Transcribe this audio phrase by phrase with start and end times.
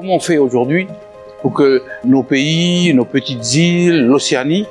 [0.00, 0.86] Comment on fait aujourd'hui
[1.42, 4.64] pour que nos pays, nos petites îles, l'Océanie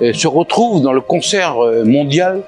[0.00, 2.42] euh, se retrouvent dans le concert euh, mondial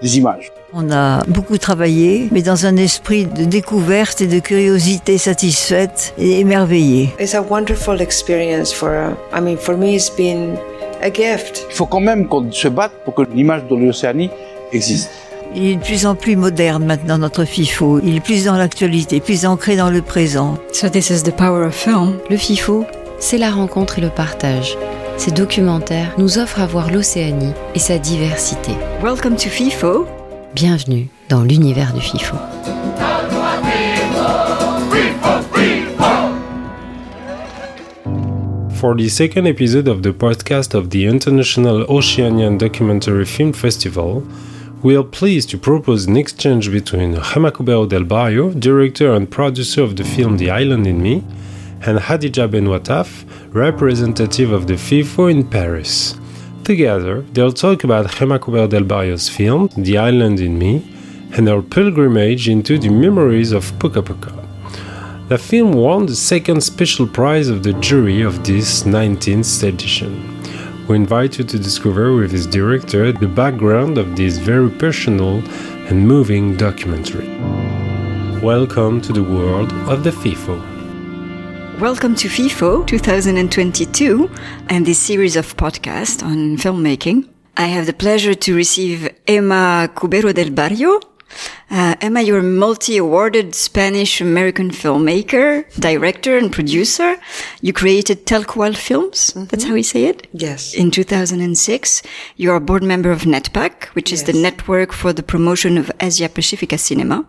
[0.00, 0.52] des images?
[0.72, 6.38] On a beaucoup travaillé, mais dans un esprit de découverte et de curiosité satisfaite et
[6.38, 7.08] émerveillée.
[7.18, 10.54] It's a wonderful experience for, uh, I mean, for me, it's been
[11.02, 11.66] a gift.
[11.70, 14.30] Il faut quand même qu'on se batte pour que l'image de l'Océanie
[14.72, 15.10] existe.
[15.52, 17.98] Il est de plus en plus moderne maintenant notre FIFO.
[18.04, 20.56] Il est plus dans l'actualité, plus ancré dans le présent.
[20.72, 22.18] So this is the power of film.
[22.30, 22.84] Le FIFO,
[23.18, 24.78] c'est la rencontre et le partage.
[25.16, 28.70] Ces documentaires nous offrent à voir l'Océanie et sa diversité.
[29.02, 30.06] Welcome to FIFO.
[30.54, 32.36] Bienvenue dans l'univers du FIFO.
[38.76, 44.22] For the second episode of the podcast of the International Oceanian Documentary Film Festival,
[44.82, 49.82] we are pleased to propose an exchange between Gemma Cubero del Barrio, director and producer
[49.82, 51.22] of the film The Island in Me,
[51.82, 56.14] and Khadidja Benouataf, representative of the FIFO in Paris.
[56.64, 60.82] Together, they'll talk about Gemma del Barrio's film The Island in Me
[61.36, 64.32] and her pilgrimage into the memories of Puka Puka.
[65.28, 70.39] The film won the second special prize of the jury of this 19th edition.
[70.90, 75.40] We invite you to discover with his director the background of this very personal
[75.88, 77.28] and moving documentary.
[78.42, 80.58] Welcome to the world of the FIFO.
[81.78, 84.28] Welcome to FIFO 2022
[84.68, 87.28] and this series of podcasts on filmmaking.
[87.56, 90.98] I have the pleasure to receive Gemma Cubero del Barrio.
[91.70, 97.16] Uh, Gemma, you're a multi-awarded Spanish-American filmmaker, director, and producer.
[97.60, 99.32] You created Talcual Films.
[99.34, 100.26] That's how we say it.
[100.32, 100.74] Yes.
[100.74, 102.02] In 2006,
[102.36, 105.92] you are a board member of NetPAC, which is the network for the promotion of
[106.00, 107.24] Asia Pacifica cinema.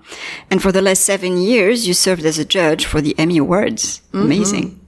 [0.50, 4.02] And for the last seven years, you served as a judge for the Emmy Awards.
[4.12, 4.81] Amazing.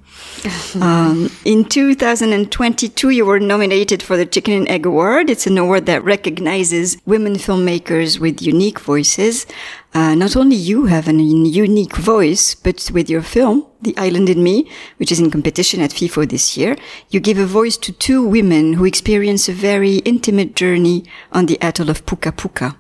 [0.82, 5.30] um, in 2022, you were nominated for the Chicken and Egg Award.
[5.30, 9.46] It's an award that recognizes women filmmakers with unique voices.
[9.94, 14.44] Uh, not only you have a unique voice, but with your film, The Island in
[14.44, 16.76] Me, which is in competition at FIFO this year,
[17.10, 21.62] you give a voice to two women who experience a very intimate journey on the
[21.62, 22.76] atoll of Puka Puka.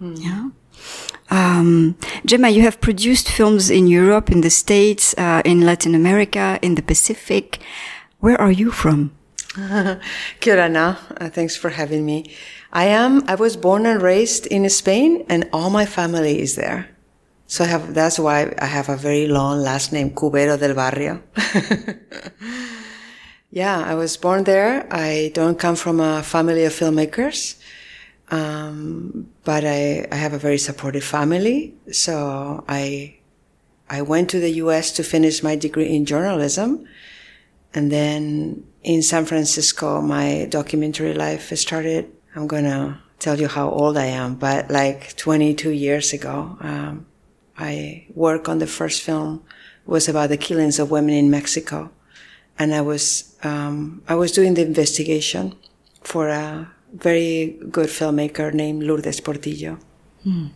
[0.00, 0.50] Yeah.
[1.30, 1.96] Um,
[2.26, 6.74] Gemma, you have produced films in Europe, in the States, uh, in Latin America, in
[6.74, 7.58] the Pacific.
[8.20, 9.12] Where are you from?
[10.40, 12.24] Kia ora, Uh, thanks for having me.
[12.72, 16.88] I am, I was born and raised in Spain and all my family is there.
[17.46, 21.22] So I have, that's why I have a very long last name, Cubero del Barrio.
[23.50, 24.88] yeah, I was born there.
[24.90, 27.56] I don't come from a family of filmmakers.
[28.30, 31.74] Um, but I, I have a very supportive family.
[31.92, 33.16] So I,
[33.88, 36.86] I went to the US to finish my degree in journalism.
[37.74, 42.10] And then in San Francisco, my documentary life started.
[42.34, 47.06] I'm going to tell you how old I am, but like 22 years ago, um,
[47.56, 49.44] I worked on the first film
[49.86, 51.90] it was about the killings of women in Mexico.
[52.58, 55.56] And I was, um, I was doing the investigation
[56.02, 59.78] for a very good filmmaker named Lourdes Portillo.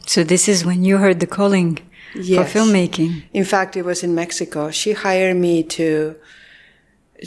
[0.07, 1.79] So this is when you heard the calling
[2.15, 2.51] Yes.
[2.51, 3.25] for filmmaking.
[3.35, 4.71] In fact, it was in Mexico.
[4.71, 6.17] She hired me to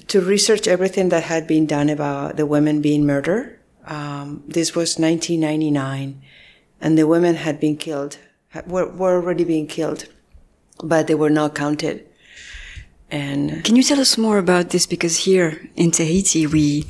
[0.07, 3.59] to research everything that had been done about the women being murdered.
[3.85, 6.21] Um, this was 1999,
[6.79, 8.17] and the women had been killed,
[8.65, 10.05] were, were already being killed,
[10.83, 12.07] but they were not counted.
[13.11, 14.85] And Can you tell us more about this?
[14.87, 16.85] Because here in Tahiti, we,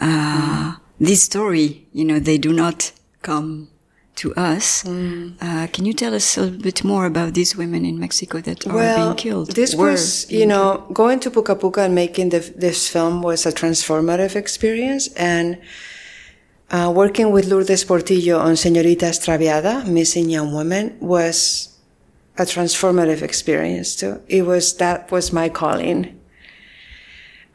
[0.00, 2.92] uh, this story, you know, they do not
[3.22, 3.68] come
[4.16, 4.86] to us.
[4.86, 8.66] Uh, can you tell us a little bit more about these women in Mexico that
[8.66, 9.50] are being killed?
[9.52, 13.52] This was, you know, going to Puka Puka and making the, this film was a
[13.52, 15.08] transformative experience.
[15.14, 15.58] And
[16.70, 21.78] uh, working with Lourdes Portillo on Señorita Extraviada, Missing Young Women, was
[22.38, 24.20] a transformative experience too.
[24.28, 26.18] It was, that was my calling.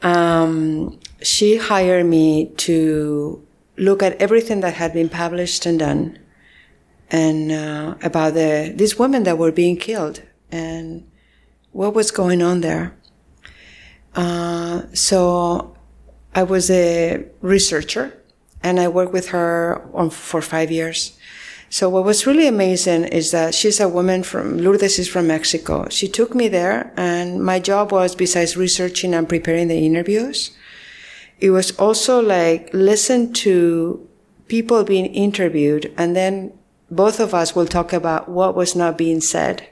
[0.03, 3.45] Um, she hired me to
[3.77, 6.19] look at everything that had been published and done
[7.09, 10.21] and uh, about the these women that were being killed
[10.51, 11.07] and
[11.71, 12.95] what was going on there.
[14.15, 15.75] Uh, so
[16.35, 18.17] I was a researcher
[18.63, 21.17] and I worked with her on, for five years.
[21.69, 25.87] So what was really amazing is that she's a woman from Lourdes is from Mexico.
[25.89, 30.51] She took me there and my job was besides researching and preparing the interviews,
[31.41, 34.07] it was also like listen to
[34.47, 36.53] people being interviewed and then
[36.91, 39.67] both of us will talk about what was not being said.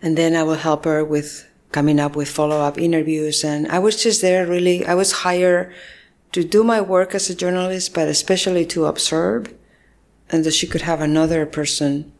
[0.00, 3.44] And then I will help her with coming up with follow-up interviews.
[3.44, 5.72] And I was just there really, I was hired
[6.32, 9.54] to do my work as a journalist, but especially to observe
[10.30, 12.10] and that she could have another person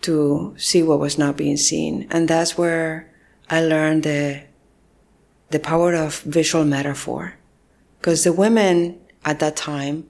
[0.00, 2.08] to see what was not being seen.
[2.10, 3.12] And that's where
[3.50, 4.42] I learned the,
[5.52, 7.34] the power of visual metaphor.
[7.98, 10.08] Because the women at that time,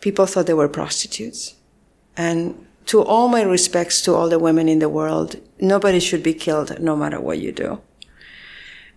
[0.00, 1.54] people thought they were prostitutes.
[2.16, 6.34] And to all my respects to all the women in the world, nobody should be
[6.34, 7.80] killed no matter what you do.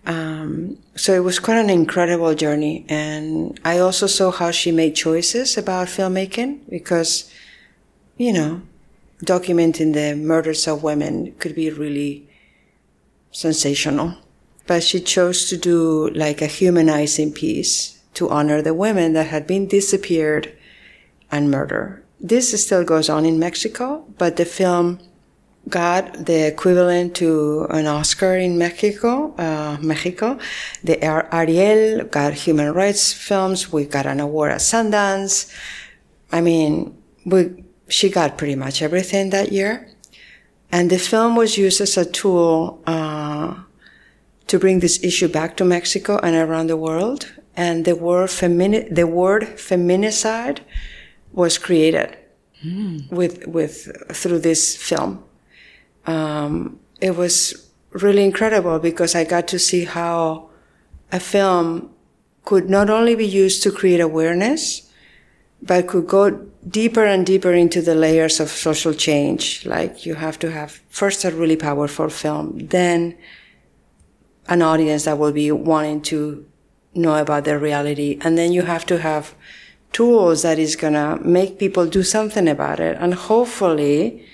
[0.05, 2.85] Um, so it was quite an incredible journey.
[2.87, 7.31] And I also saw how she made choices about filmmaking because,
[8.17, 8.61] you know,
[9.23, 12.27] documenting the murders of women could be really
[13.31, 14.17] sensational.
[14.71, 19.45] But she chose to do like a humanizing piece to honor the women that had
[19.45, 20.55] been disappeared
[21.29, 22.05] and murdered.
[22.21, 24.99] This still goes on in Mexico, but the film
[25.67, 30.39] got the equivalent to an Oscar in Mexico, uh, Mexico.
[30.85, 33.73] The Ariel got human rights films.
[33.73, 35.51] We got an award at Sundance.
[36.31, 36.95] I mean,
[37.25, 39.89] we, she got pretty much everything that year.
[40.71, 43.55] And the film was used as a tool, uh,
[44.51, 47.21] to bring this issue back to Mexico and around the world.
[47.55, 50.59] And the word femini- the word feminicide
[51.41, 52.09] was created
[52.65, 53.09] mm.
[53.11, 53.75] with, with,
[54.21, 55.23] through this film
[56.05, 60.49] um, it was really incredible because I got to see how
[61.11, 61.91] a film
[62.45, 64.89] could not only be used to create awareness,
[65.61, 69.65] but could go deeper and deeper into the layers of social change.
[69.65, 73.17] Like you have to have first a really powerful film, then
[74.47, 76.45] an audience that will be wanting to
[76.93, 78.17] know about their reality.
[78.21, 79.33] And then you have to have
[79.93, 82.97] tools that is going to make people do something about it.
[82.99, 84.25] And hopefully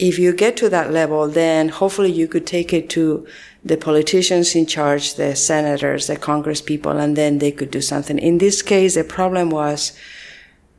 [0.00, 3.26] if you get to that level, then hopefully you could take it to
[3.62, 8.18] the politicians in charge, the senators, the congress people, and then they could do something.
[8.18, 9.92] In this case, the problem was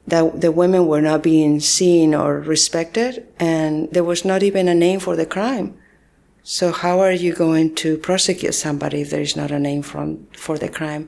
[0.08, 4.74] that the women were not being seen or respected, and there was not even a
[4.74, 5.78] name for the crime.
[6.44, 10.28] So how are you going to prosecute somebody if there is not a name from,
[10.34, 11.08] for the crime?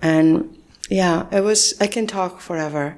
[0.00, 0.56] And
[0.88, 2.96] yeah, it was, I can talk forever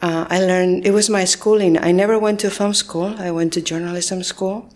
[0.00, 1.78] uh, I learned, it was my schooling.
[1.78, 3.14] I never went to film school.
[3.18, 4.68] I went to journalism school,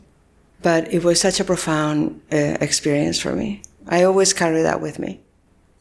[0.62, 3.62] but it was such a profound uh, experience for me.
[3.86, 5.20] I always carry that with me.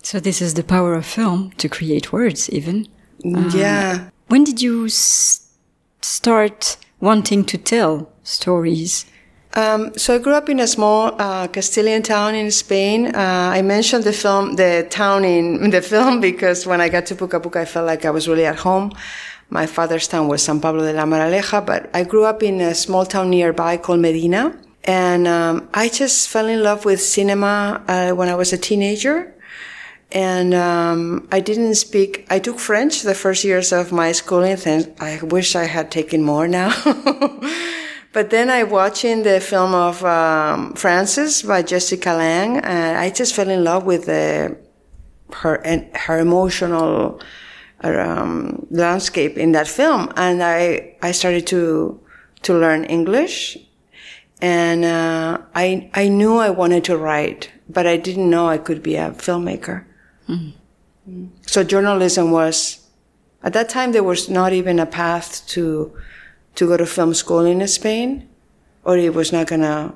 [0.04, 2.88] So this is the power of film to create words, even.
[3.26, 4.10] Um, yeah.
[4.28, 9.06] When did you start wanting to tell stories?
[9.54, 13.08] Um, so I grew up in a small uh, Castilian town in Spain.
[13.08, 17.16] Uh, I mentioned the film, the town in the film, because when I got to
[17.16, 18.94] Puka Puka, I felt like I was really at home.
[19.50, 22.74] My father's town was San Pablo de la Moraleja, but I grew up in a
[22.74, 24.58] small town nearby called Medina.
[24.86, 29.34] And um, I just fell in love with cinema uh, when I was a teenager.
[30.14, 32.26] And um, I didn't speak.
[32.30, 34.58] I took French the first years of my schooling.
[34.66, 36.72] And I wish I had taken more now.
[38.14, 43.34] but then I watching the film of um, Frances by Jessica Lange, and I just
[43.34, 44.58] fell in love with the,
[45.34, 45.64] her
[45.96, 47.22] her emotional
[47.84, 52.00] um, landscape in that film, and I I started to
[52.44, 53.58] to learn English,
[54.42, 58.84] and uh, I I knew I wanted to write, but I didn't know I could
[58.84, 59.86] be a filmmaker.
[60.28, 61.28] Mm-hmm.
[61.48, 62.80] So journalism was
[63.44, 65.94] at that time there was not even a path to
[66.56, 68.28] to go to film school in Spain,
[68.84, 69.94] or it was not gonna.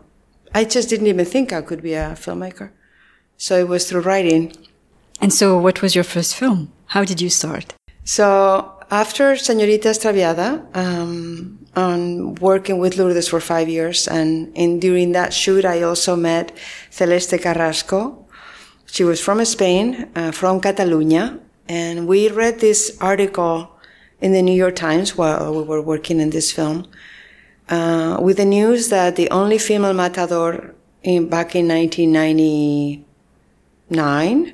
[0.54, 2.72] I just didn't even think I could be a filmmaker.
[3.38, 4.54] So it was through writing.
[5.20, 6.72] And so, what was your first film?
[6.88, 7.74] How did you start?
[8.04, 15.12] So after Señorita Extraviada, um, on working with Lourdes for five years, and in, during
[15.14, 16.56] that shoot, I also met
[16.92, 18.26] Celeste Carrasco.
[18.86, 23.75] She was from Spain, uh, from Catalunya, and we read this article
[24.22, 26.86] in the New York Times while we were working in this film,
[27.70, 34.54] uh, with the news that the only female matador in, back in 1999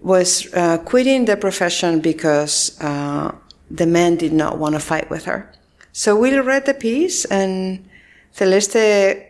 [0.00, 3.34] was uh, quitting the profession because uh,
[3.70, 5.52] the men did not want to fight with her.
[5.92, 7.88] So we read the piece, and
[8.32, 9.24] Celeste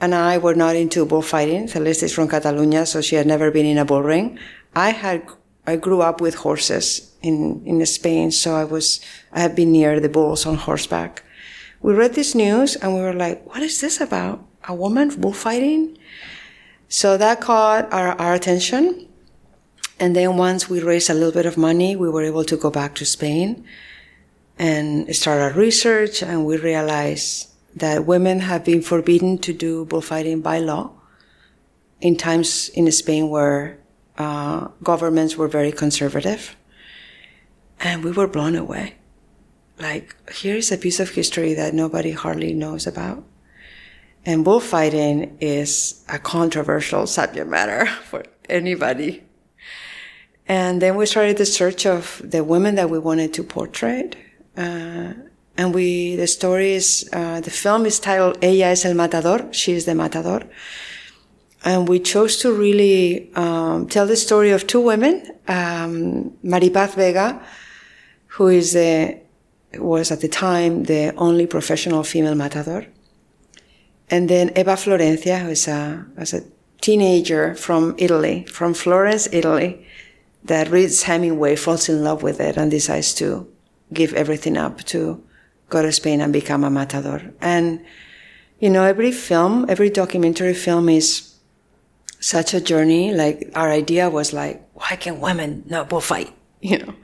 [0.00, 1.68] and I were not into bullfighting.
[1.68, 4.38] Celeste is from Catalonia, so she had never been in a bull ring.
[4.74, 5.22] I had
[5.66, 9.00] I grew up with horses in in Spain, so I was
[9.32, 11.22] I had been near the bulls on horseback.
[11.80, 14.44] We read this news and we were like, "What is this about?
[14.68, 15.98] A woman bullfighting?"
[16.88, 19.08] So that caught our, our attention.
[19.98, 22.70] And then once we raised a little bit of money, we were able to go
[22.70, 23.64] back to Spain
[24.58, 26.22] and start our research.
[26.22, 30.92] And we realized that women have been forbidden to do bullfighting by law.
[32.02, 33.78] in times in Spain where
[34.18, 36.56] uh, governments were very conservative.
[37.82, 38.94] And we were blown away.
[39.78, 43.24] Like, here is a piece of history that nobody hardly knows about.
[44.24, 49.24] And bullfighting is a controversial subject matter for anybody.
[50.46, 54.10] And then we started the search of the women that we wanted to portray.
[54.56, 55.14] Uh,
[55.56, 59.52] and we, the story is, uh, the film is titled Ella es el Matador.
[59.52, 60.42] She is the Matador.
[61.64, 67.40] And we chose to really um, tell the story of two women, um, Maripaz Vega,
[68.36, 68.76] who is
[69.74, 72.86] was at the time the only professional female matador,
[74.12, 76.42] and then Eva Florencia, who is a, was a
[76.82, 79.86] teenager from Italy, from Florence, Italy,
[80.44, 83.50] that reads Hemingway, falls in love with it, and decides to
[83.92, 85.22] give everything up to
[85.70, 87.22] go to Spain and become a matador.
[87.40, 87.82] And,
[88.60, 91.34] you know, every film, every documentary film is
[92.20, 93.14] such a journey.
[93.14, 96.32] Like our idea was like, why can women not bullfight?
[96.64, 96.94] You know,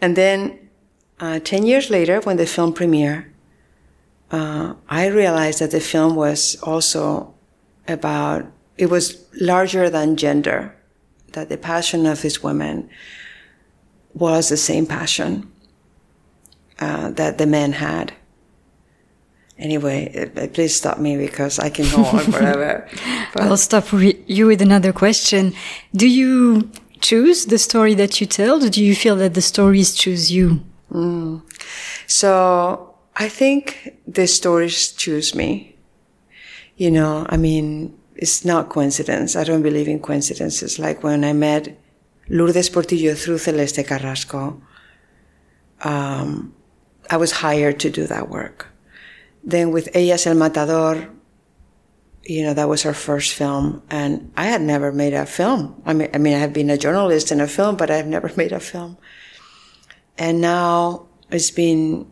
[0.00, 0.68] and then
[1.20, 3.26] uh, ten years later, when the film premiered,
[4.30, 7.34] uh, I realized that the film was also
[7.88, 10.74] about it was larger than gender.
[11.32, 12.88] That the passion of these women
[14.14, 15.50] was the same passion
[16.78, 18.12] uh, that the men had.
[19.58, 22.86] Anyway, uh, please stop me because I can go on forever.
[23.32, 25.54] But I'll stop you with another question.
[25.94, 30.30] Do you choose the story that you tell, do you feel that the stories choose
[30.32, 30.60] you?
[30.90, 31.42] Mm.
[32.06, 35.76] So I think the stories choose me.
[36.76, 39.36] You know, I mean, it's not coincidence.
[39.36, 40.78] I don't believe in coincidences.
[40.78, 41.78] Like when I met
[42.28, 44.60] Lourdes Portillo through Celeste Carrasco,
[45.82, 46.54] um,
[47.10, 48.66] I was hired to do that work.
[49.44, 51.08] Then with Ella es el Matador,
[52.28, 53.82] you know, that was her first film.
[53.90, 55.80] And I had never made a film.
[55.86, 58.30] I mean, I mean, I have been a journalist in a film, but I've never
[58.36, 58.98] made a film.
[60.18, 62.10] And now it's been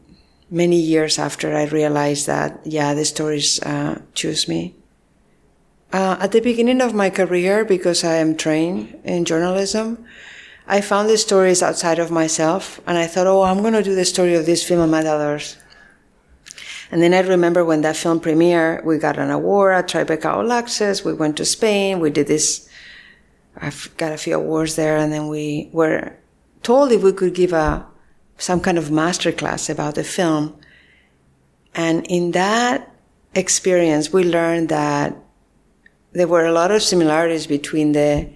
[0.51, 4.77] many years after I realized that, yeah, the stories uh, choose me.
[5.93, 10.05] Uh, at the beginning of my career, because I am trained in journalism,
[10.67, 13.95] I found the stories outside of myself, and I thought, oh, I'm going to do
[13.95, 15.57] the story of these female matadors.
[16.91, 20.53] And then I remember when that film premiered, we got an award at Tribeca All
[20.53, 21.05] Access.
[21.05, 22.01] We went to Spain.
[22.01, 22.69] We did this.
[23.57, 26.17] I've got a few awards there, and then we were
[26.63, 27.87] told if we could give a
[28.37, 30.59] some kind of masterclass about the film.
[31.75, 32.91] And in that
[33.35, 35.17] experience, we learned that
[36.13, 38.31] there were a lot of similarities between the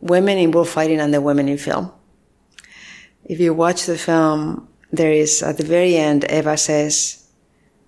[0.00, 1.92] women in bullfighting and the women in film.
[3.24, 7.17] If you watch the film, there is at the very end, Eva says,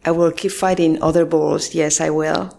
[0.05, 1.75] I will keep fighting other bulls.
[1.75, 2.57] Yes, I will.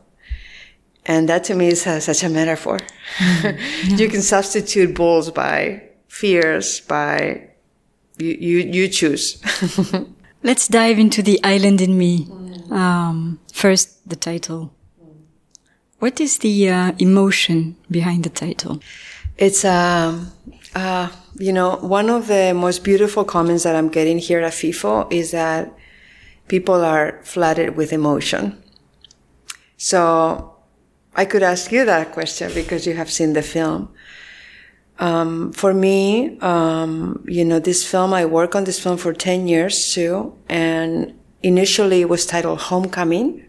[1.06, 2.80] And that to me is uh, such a metaphor.
[3.18, 3.96] Mm-hmm.
[3.98, 7.50] you can substitute bulls by fears, by
[8.18, 9.42] you, you, you choose.
[10.44, 12.28] Let's dive into the island in me.
[12.70, 14.74] Um, first, the title.
[16.00, 18.82] What is the uh, emotion behind the title?
[19.38, 20.32] It's, um,
[20.74, 25.12] uh, you know, one of the most beautiful comments that I'm getting here at FIFO
[25.12, 25.72] is that
[26.48, 28.62] people are flooded with emotion.
[29.78, 30.56] So
[31.16, 33.90] I could ask you that question because you have seen the film.
[35.00, 39.48] Um, for me, um, you know, this film, I worked on this film for 10
[39.48, 40.38] years too.
[40.48, 43.46] And initially it was titled Homecoming.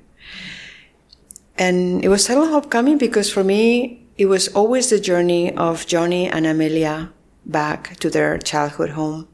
[1.58, 6.28] And it was titled Homecoming because for me, it was always the journey of Johnny
[6.28, 7.12] and Amelia
[7.44, 9.28] back to their childhood home.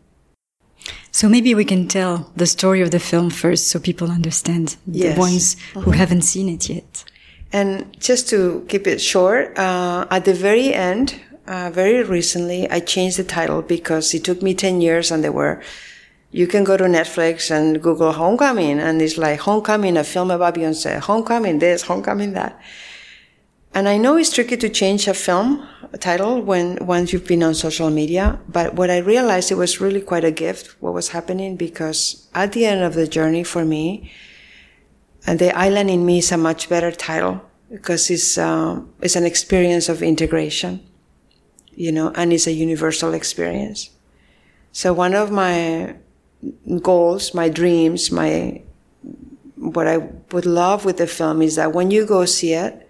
[1.11, 5.15] So maybe we can tell the story of the film first so people understand yes.
[5.15, 5.91] the ones who mm-hmm.
[5.93, 7.05] haven't seen it yet.
[7.53, 12.81] And just to keep it short, uh, at the very end, uh, very recently, I
[12.81, 15.63] changed the title because it took me 10 years and they were,
[16.31, 20.55] you can go to Netflix and Google Homecoming and it's like Homecoming, a film about
[20.55, 22.61] Beyonce, Homecoming this, Homecoming that.
[23.75, 25.67] And I know it's tricky to change a film
[26.01, 30.01] title when once you've been on social media, but what I realized it was really
[30.01, 34.11] quite a gift what was happening because at the end of the journey for me,
[35.27, 39.25] and the island in me is a much better title because it's um, it's an
[39.25, 40.81] experience of integration
[41.79, 43.91] you know, and it's a universal experience.
[44.73, 45.95] So one of my
[46.83, 48.63] goals, my dreams, my,
[49.55, 49.99] what I
[50.33, 52.88] would love with the film is that when you go see it,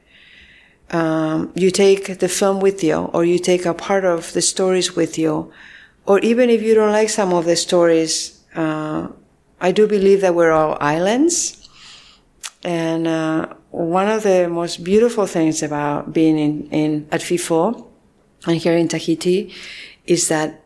[0.91, 4.97] um, you take the film with you, or you take a part of the stories
[4.97, 5.53] with you,
[6.07, 9.09] or even if you don't like some of the stories, uh,
[9.61, 11.69] I do believe that we're all islands,
[12.65, 17.87] and uh, one of the most beautiful things about being in, in at FIFO
[18.47, 19.55] and here in Tahiti
[20.07, 20.63] is that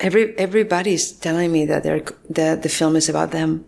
[0.00, 3.64] every everybody's telling me that they're that the film is about them.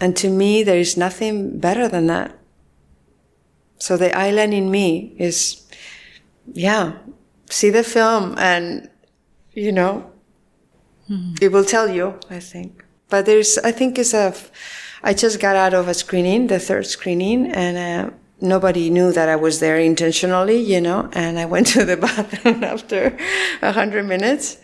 [0.00, 2.38] And to me, there is nothing better than that.
[3.80, 5.66] So the island in me is,
[6.52, 6.92] yeah,
[7.48, 8.88] see the film and,
[9.52, 10.10] you know,
[11.10, 11.34] mm-hmm.
[11.40, 12.84] it will tell you, I think.
[13.08, 14.34] But there's, I think it's a,
[15.02, 19.28] I just got out of a screening, the third screening, and uh, nobody knew that
[19.28, 23.16] I was there intentionally, you know, and I went to the bathroom after
[23.62, 24.58] a hundred minutes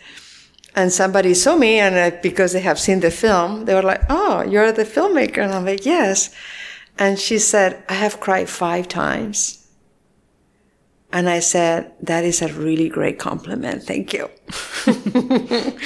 [0.77, 4.03] and somebody saw me and uh, because they have seen the film, they were like,
[4.09, 5.39] Oh, you're the filmmaker.
[5.39, 6.29] And I'm like, yes.
[6.99, 9.67] And she said, I have cried five times.
[11.11, 13.83] And I said, that is a really great compliment.
[13.83, 14.29] Thank you.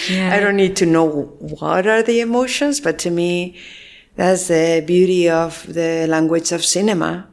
[0.10, 0.34] yeah.
[0.34, 1.08] I don't need to know
[1.39, 3.58] what are the emotions, but to me,
[4.15, 7.27] that's the beauty of the language of cinema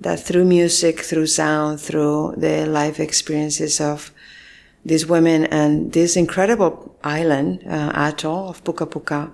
[0.00, 4.12] that through music, through sound, through the life experiences of
[4.84, 9.32] these women and this incredible island, uh, atoll of Puka Puka,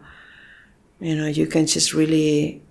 [1.01, 2.64] you know, you can just really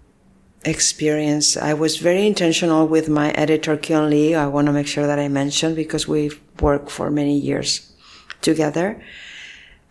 [0.65, 1.58] experience.
[1.58, 4.36] I was very intentional with my editor, Kion Lee.
[4.36, 7.91] I want to make sure that I mention because we've worked for many years
[8.41, 9.01] together.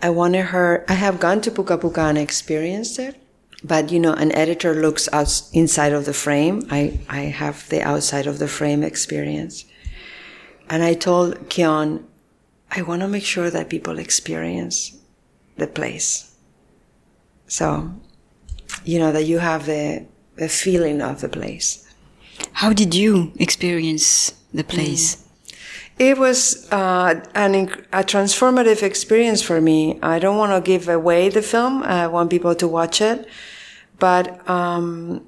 [0.00, 3.22] I wanted her, I have gone to Puka Puka and experienced it
[3.64, 7.82] but you know an editor looks out inside of the frame i i have the
[7.82, 9.64] outside of the frame experience
[10.68, 12.04] and i told kion
[12.70, 14.98] i want to make sure that people experience
[15.56, 16.34] the place
[17.46, 17.92] so
[18.84, 20.04] you know that you have the
[20.36, 21.86] the feeling of the place
[22.52, 25.22] how did you experience the place mm.
[25.98, 27.54] It was uh, an,
[27.92, 29.98] a transformative experience for me.
[30.02, 31.82] I don't want to give away the film.
[31.82, 33.28] I want people to watch it.
[33.98, 35.26] But um,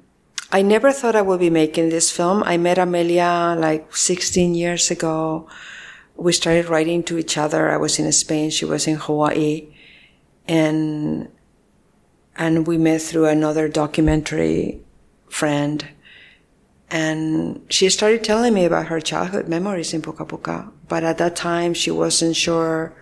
[0.51, 2.43] I never thought I would be making this film.
[2.43, 5.47] I met Amelia like 16 years ago.
[6.15, 7.69] We started writing to each other.
[7.69, 8.49] I was in Spain.
[8.49, 9.67] She was in Hawaii.
[10.47, 11.29] And,
[12.35, 14.81] and we met through another documentary
[15.35, 15.87] friend.
[16.89, 20.71] And she started telling me about her childhood memories in Puka Puka.
[20.87, 22.95] But at that time, she wasn't sure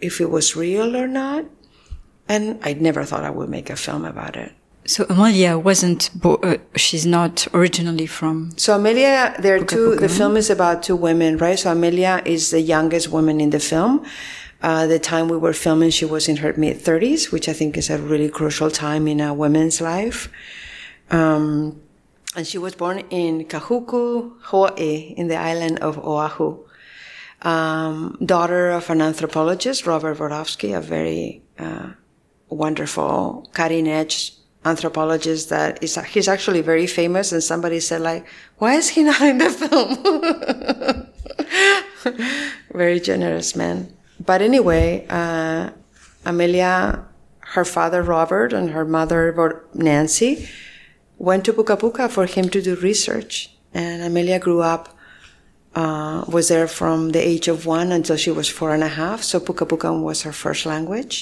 [0.00, 1.44] if it was real or not.
[2.28, 4.52] And I never thought I would make a film about it.
[4.84, 8.52] So Amelia wasn't, uh, she's not originally from.
[8.56, 11.58] So Amelia, there are two, the film is about two women, right?
[11.58, 14.04] So Amelia is the youngest woman in the film.
[14.60, 17.76] Uh, the time we were filming, she was in her mid 30s, which I think
[17.76, 20.28] is a really crucial time in a woman's life.
[21.12, 21.80] Um,
[22.34, 26.64] and she was born in Kahuku, Hawaii, in the island of Oahu.
[27.42, 31.90] Um, daughter of an anthropologist, Robert Borofsky, a very uh,
[32.48, 34.32] wonderful cutting edge
[34.64, 38.24] anthropologist that is he's actually very famous and somebody said like
[38.58, 39.96] why is he not in the film
[42.72, 43.92] very generous man
[44.24, 45.68] but anyway uh,
[46.24, 47.04] amelia
[47.40, 50.48] her father robert and her mother nancy
[51.28, 53.32] went to puka puka for him to do research
[53.72, 54.84] and amelia grew up
[55.80, 59.20] uh, was there from the age of one until she was four and a half
[59.22, 61.16] so puka puka was her first language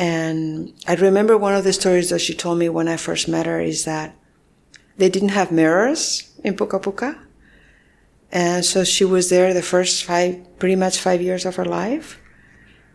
[0.00, 3.44] and I remember one of the stories that she told me when I first met
[3.44, 4.16] her is that
[4.96, 7.18] they didn't have mirrors in Puka Puka.
[8.32, 12.18] And so she was there the first five, pretty much five years of her life.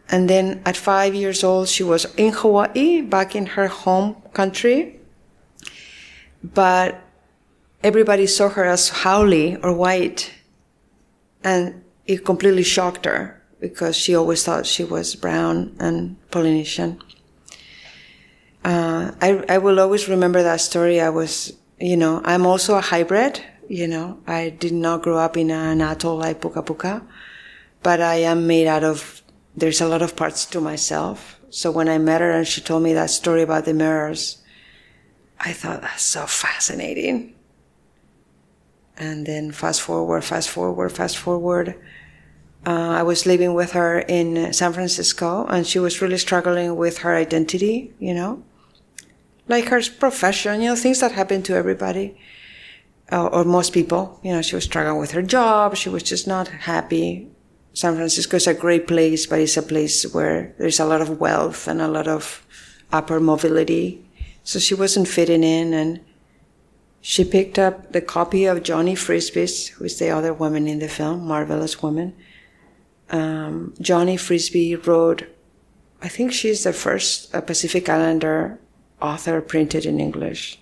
[0.10, 4.95] And then at five years old, she was in Hawaii, back in her home country.
[6.54, 7.02] But
[7.84, 10.32] everybody saw her as haole or white.
[11.44, 17.02] And it completely shocked her because she always thought she was brown and Polynesian.
[18.64, 21.00] Uh, I, I will always remember that story.
[21.00, 25.38] I was, you know, I'm also a hybrid, you know, I did not grow up
[25.38, 27.04] in an atoll like Puka Puka,
[27.84, 29.22] but I am made out of,
[29.56, 31.40] there's a lot of parts to myself.
[31.50, 34.44] So when I met her and she told me that story about the mirrors,
[35.40, 37.36] I thought that's so fascinating.
[38.98, 41.76] And then fast forward, fast forward, fast forward
[42.66, 47.00] uh, I was living with her in San Francisco, and she was really struggling with
[47.00, 48.44] her identity, you know,
[49.48, 52.18] like her profession, you know, things that happen to everybody
[53.12, 54.20] uh, or most people.
[54.24, 55.76] You know, she was struggling with her job.
[55.76, 57.30] She was just not happy.
[57.74, 61.20] San Francisco is a great place, but it's a place where there's a lot of
[61.20, 62.46] wealth and a lot of
[62.92, 64.05] upper mobility.
[64.46, 66.00] So she wasn't fitting in, and
[67.02, 70.88] she picked up the copy of Johnny Frisbie's, who is the other woman in the
[70.88, 72.16] film, marvelous woman
[73.10, 75.24] um, Johnny Frisbie wrote,
[76.02, 78.60] I think she's the first Pacific Islander
[79.02, 80.60] author printed in English.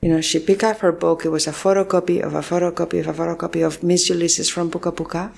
[0.00, 1.24] You know, she picked up her book.
[1.24, 4.92] It was a photocopy of a photocopy of a photocopy of Miss Ulysses from Puka
[4.92, 5.32] Puka.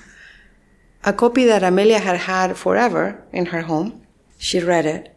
[1.03, 4.05] A copy that Amelia had had forever in her home.
[4.37, 5.10] She read it.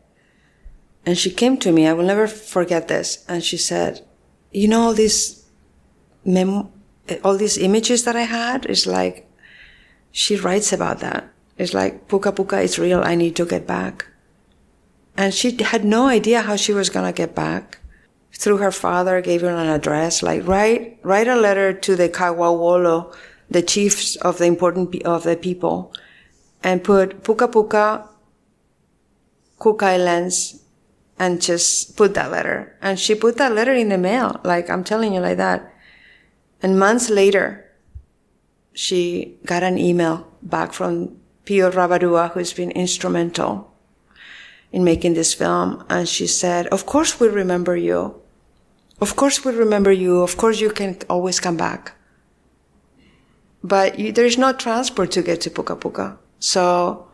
[1.06, 1.86] And she came to me.
[1.86, 3.24] I will never forget this.
[3.28, 4.04] And she said,
[4.52, 5.44] you know, all these
[6.24, 6.70] mem-
[7.22, 9.28] all these images that I had is like,
[10.10, 11.30] she writes about that.
[11.58, 13.02] It's like, Puka Puka is real.
[13.04, 14.06] I need to get back.
[15.16, 17.78] And she had no idea how she was going to get back.
[18.32, 23.14] Through her father, gave her an address, like write, write a letter to the Kawawolo,
[23.48, 25.92] the chiefs of the important of the people,
[26.60, 28.08] and put Puka Puka,
[29.60, 30.63] Cook Islands,
[31.18, 32.76] and just put that letter.
[32.82, 35.72] And she put that letter in the mail, like I'm telling you like that.
[36.62, 37.70] And months later,
[38.72, 43.72] she got an email back from Pio Rabadua, who's been instrumental
[44.72, 45.84] in making this film.
[45.88, 48.20] And she said, of course we remember you.
[49.00, 50.22] Of course we remember you.
[50.22, 51.92] Of course you can always come back.
[53.62, 56.18] But you, there's no transport to get to Puka Puka.
[56.38, 57.08] So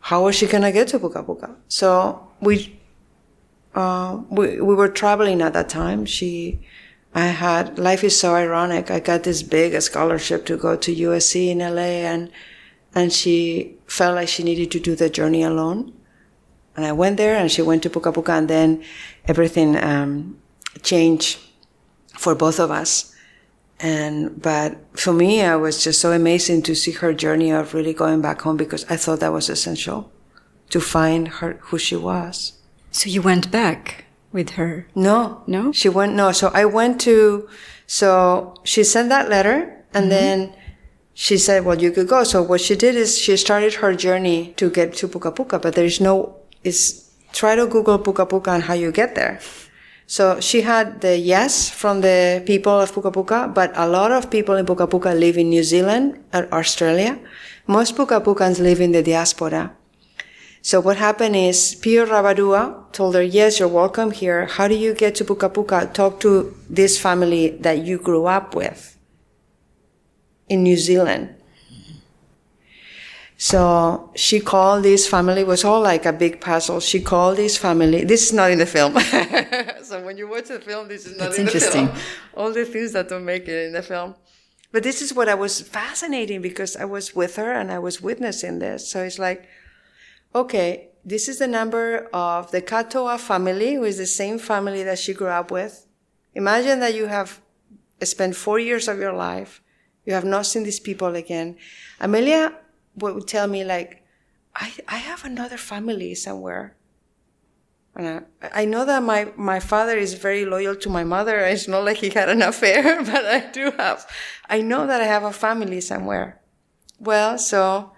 [0.00, 1.54] how was she going to get to Puka Puka?
[1.68, 2.77] So we,
[3.74, 6.04] uh, we, we were traveling at that time.
[6.04, 6.60] She,
[7.14, 8.90] I had, life is so ironic.
[8.90, 12.30] I got this big scholarship to go to USC in LA and,
[12.94, 15.92] and she felt like she needed to do the journey alone.
[16.76, 18.84] And I went there and she went to Puka Puka and then
[19.26, 20.38] everything, um,
[20.82, 21.38] changed
[22.16, 23.14] for both of us.
[23.80, 27.94] And, but for me, I was just so amazing to see her journey of really
[27.94, 30.10] going back home because I thought that was essential
[30.70, 32.57] to find her, who she was.
[32.90, 34.86] So you went back with her?
[34.94, 35.42] No.
[35.46, 35.72] No?
[35.72, 36.32] She went, no.
[36.32, 37.48] So I went to,
[37.86, 40.10] so she sent that letter and mm-hmm.
[40.10, 40.54] then
[41.14, 42.24] she said, well, you could go.
[42.24, 45.74] So what she did is she started her journey to get to Puka Puka, but
[45.74, 49.40] there's no, it's, try to Google Puka Puka and how you get there.
[50.06, 54.30] So she had the yes from the people of Puka Puka, but a lot of
[54.30, 57.18] people in Puka Puka live in New Zealand or Australia.
[57.66, 59.76] Most Puka Pukans live in the diaspora.
[60.62, 64.46] So what happened is Pio Rabadua told her, yes, you're welcome here.
[64.46, 65.90] How do you get to Puka Puka?
[65.92, 68.98] Talk to this family that you grew up with
[70.48, 71.34] in New Zealand.
[73.40, 76.80] So she called this family, it was all like a big puzzle.
[76.80, 78.02] She called this family.
[78.04, 78.98] This is not in the film.
[79.84, 81.86] so when you watch the film, this is not That's in the interesting.
[81.86, 81.98] film.
[82.34, 84.16] All the things that don't make it in the film.
[84.72, 88.02] But this is what I was fascinating because I was with her and I was
[88.02, 88.90] witnessing this.
[88.90, 89.48] So it's like,
[90.34, 94.98] okay, this is the number of the Katoa family, who is the same family that
[94.98, 95.86] she grew up with.
[96.34, 97.40] Imagine that you have
[98.02, 99.62] spent four years of your life.
[100.04, 101.56] You have not seen these people again.
[102.00, 102.54] Amelia
[102.96, 104.04] would tell me like,
[104.54, 106.76] I, I have another family somewhere.
[107.96, 111.38] And I, I know that my, my father is very loyal to my mother.
[111.46, 114.06] It's not like he had an affair, but I do have,
[114.48, 116.40] I know that I have a family somewhere.
[117.00, 117.92] Well, so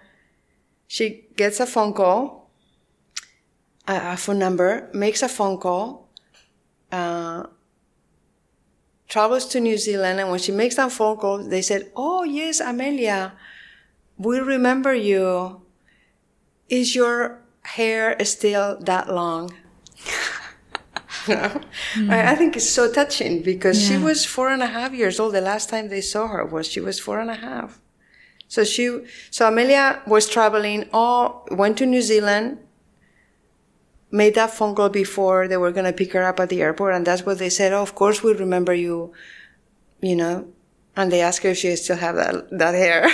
[0.91, 2.49] she gets a phone call,
[3.87, 6.09] a, a phone number, makes a phone call,
[6.91, 7.43] uh,
[9.07, 10.19] travels to New Zealand.
[10.19, 13.31] And when she makes that phone call, they said, Oh, yes, Amelia
[14.21, 15.61] we remember you.
[16.69, 19.51] Is your hair still that long?
[21.25, 22.09] mm.
[22.09, 23.97] I, I, think it's so touching because yeah.
[23.97, 25.33] she was four and a half years old.
[25.33, 27.80] The last time they saw her was she was four and a half.
[28.51, 32.57] So she, so Amelia was traveling all, went to New Zealand,
[34.11, 36.93] made that phone call before they were going to pick her up at the airport.
[36.93, 37.71] And that's what they said.
[37.71, 39.13] Oh, of course we remember you,
[40.01, 40.49] you know,
[40.97, 43.07] and they asked her if she still have that, that hair.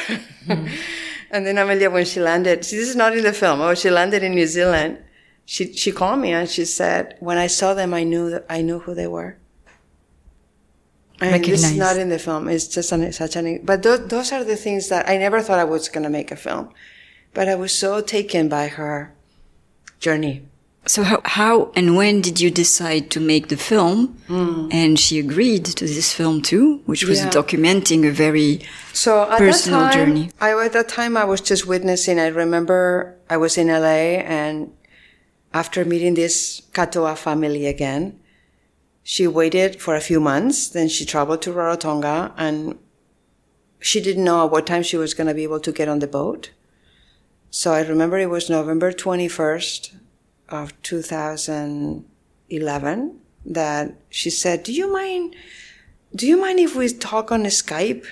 [0.48, 0.72] Mm.
[1.30, 3.62] and then Amelia, when she landed, she, this is not in the film.
[3.62, 4.98] Oh, she landed in New Zealand.
[5.46, 8.64] She, she called me and she said, when I saw them, I knew that I
[8.64, 9.38] knew who they were.
[11.20, 12.48] And this is not in the film.
[12.48, 15.60] It's just an, such an, but those, those are the things that I never thought
[15.60, 16.70] I was going to make a film,
[17.34, 19.14] but I was so taken by her
[20.00, 20.44] journey.
[20.86, 24.18] So how, how and when did you decide to make the film?
[24.30, 24.74] Mm.
[24.74, 27.30] And she agreed to this film too, which was yeah.
[27.30, 28.62] documenting a very
[28.94, 30.32] so personal time, journey.
[30.40, 32.20] I, at that time, I was just witnessing.
[32.20, 34.72] I remember I was in LA and
[35.54, 38.20] after meeting this Katoa family again,
[39.10, 40.68] she waited for a few months.
[40.68, 42.78] Then she traveled to Rarotonga and
[43.80, 46.00] she didn't know at what time she was going to be able to get on
[46.00, 46.52] the boat.
[47.50, 49.94] So I remember it was November 21st,
[50.50, 55.38] of 2011 that she said, "Do you mind?
[56.16, 58.06] Do you mind if we talk on Skype?"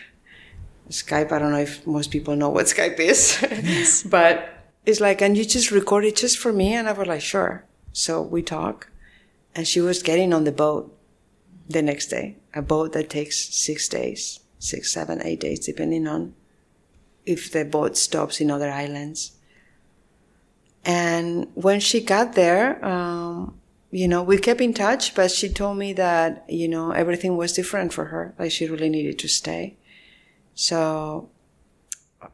[0.89, 1.31] Skype.
[1.31, 4.03] I don't know if most people know what Skype is, yes.
[4.17, 4.49] but
[4.85, 7.65] it's like, and you just record it just for me, and I was like, "Sure."
[7.91, 8.89] So we talk,
[9.55, 10.95] and she was getting on the boat,
[11.67, 12.37] the next day.
[12.53, 16.35] A boat that takes six days, six, seven, eight days, depending on
[17.25, 19.31] if the boat stops in other islands.
[20.83, 25.77] And when she got there, um, you know, we kept in touch, but she told
[25.77, 28.35] me that, you know, everything was different for her.
[28.37, 29.77] Like she really needed to stay.
[30.53, 31.29] So,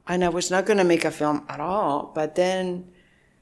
[0.07, 2.11] and I was not going to make a film at all.
[2.13, 2.91] But then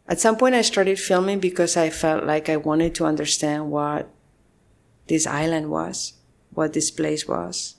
[0.09, 4.09] at some point I started filming because I felt like I wanted to understand what
[5.07, 6.13] this island was,
[6.51, 7.75] what this place was.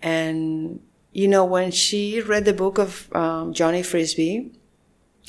[0.00, 0.80] And,
[1.12, 4.50] you know, when she read the book of um, Johnny Frisbie,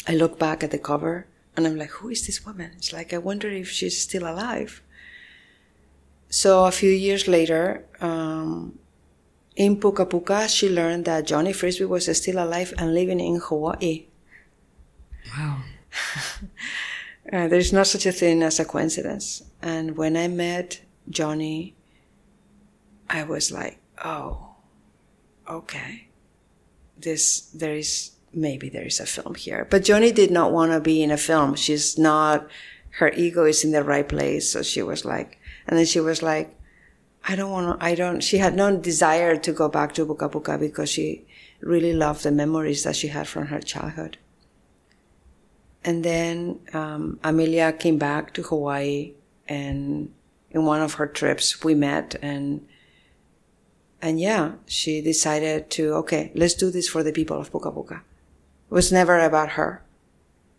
[0.07, 1.27] I look back at the cover
[1.57, 2.71] and I'm like, who is this woman?
[2.77, 4.81] It's like, I wonder if she's still alive.
[6.29, 8.79] So a few years later, um,
[9.57, 14.07] in Puka Puka, she learned that Johnny Frisbie was still alive and living in Hawaii.
[15.37, 15.61] Wow.
[17.33, 19.43] uh, there's no such a thing as a coincidence.
[19.61, 21.75] And when I met Johnny,
[23.09, 24.55] I was like, oh,
[25.49, 26.07] okay.
[26.97, 29.67] This, there is maybe there is a film here.
[29.69, 31.55] But Johnny did not want to be in a film.
[31.55, 32.47] She's not,
[32.91, 34.51] her ego is in the right place.
[34.51, 36.55] So she was like, and then she was like,
[37.25, 40.29] I don't want to, I don't, she had no desire to go back to Puka
[40.29, 41.25] Puka because she
[41.61, 44.17] really loved the memories that she had from her childhood.
[45.85, 49.13] And then um, Amelia came back to Hawaii
[49.47, 50.13] and
[50.51, 52.65] in one of her trips we met and
[54.03, 58.03] and yeah, she decided to, okay, let's do this for the people of Puka Puka.
[58.69, 59.81] It was never about her.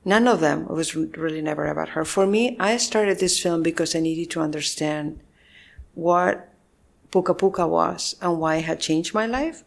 [0.03, 0.63] None of them.
[0.63, 2.07] It was really never about her.
[2.07, 5.21] For me, I started this film because I needed to understand
[5.93, 6.49] what
[7.11, 9.63] Puka Puka was and why it had changed my life,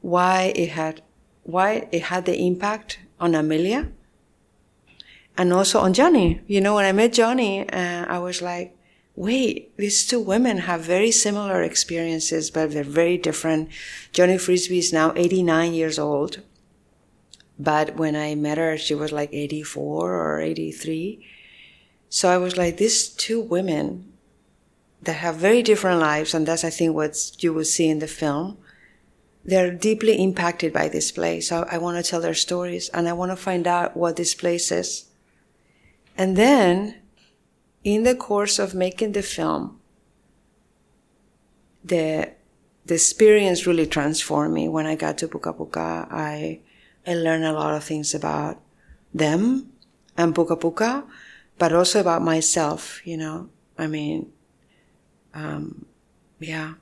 [0.00, 1.00] why it had,
[1.44, 3.92] why it had the impact on Amelia
[5.40, 6.42] and also on Johnny.
[6.46, 8.76] You know, when I met Johnny, uh, I was like,
[9.16, 13.70] wait, these two women have very similar experiences, but they're very different.
[14.12, 16.42] Johnny Frisbie is now 89 years old.
[17.58, 21.26] But when I met her, she was like 84 or 83.
[22.10, 24.12] So I was like, these two women
[25.00, 28.06] that have very different lives, and that's, I think, what you will see in the
[28.06, 28.58] film.
[29.42, 31.48] They're deeply impacted by this place.
[31.48, 34.34] So I want to tell their stories and I want to find out what this
[34.34, 35.06] place is.
[36.16, 36.96] And then,
[37.82, 39.80] in the course of making the film,
[41.82, 42.32] the,
[42.84, 44.68] the experience really transformed me.
[44.68, 46.60] When I got to Puka Puka, I,
[47.06, 48.60] I learned a lot of things about
[49.14, 49.72] them
[50.16, 51.04] and Puka Puka,
[51.58, 53.48] but also about myself, you know.
[53.78, 54.30] I mean,
[55.32, 55.86] um,
[56.38, 56.74] yeah,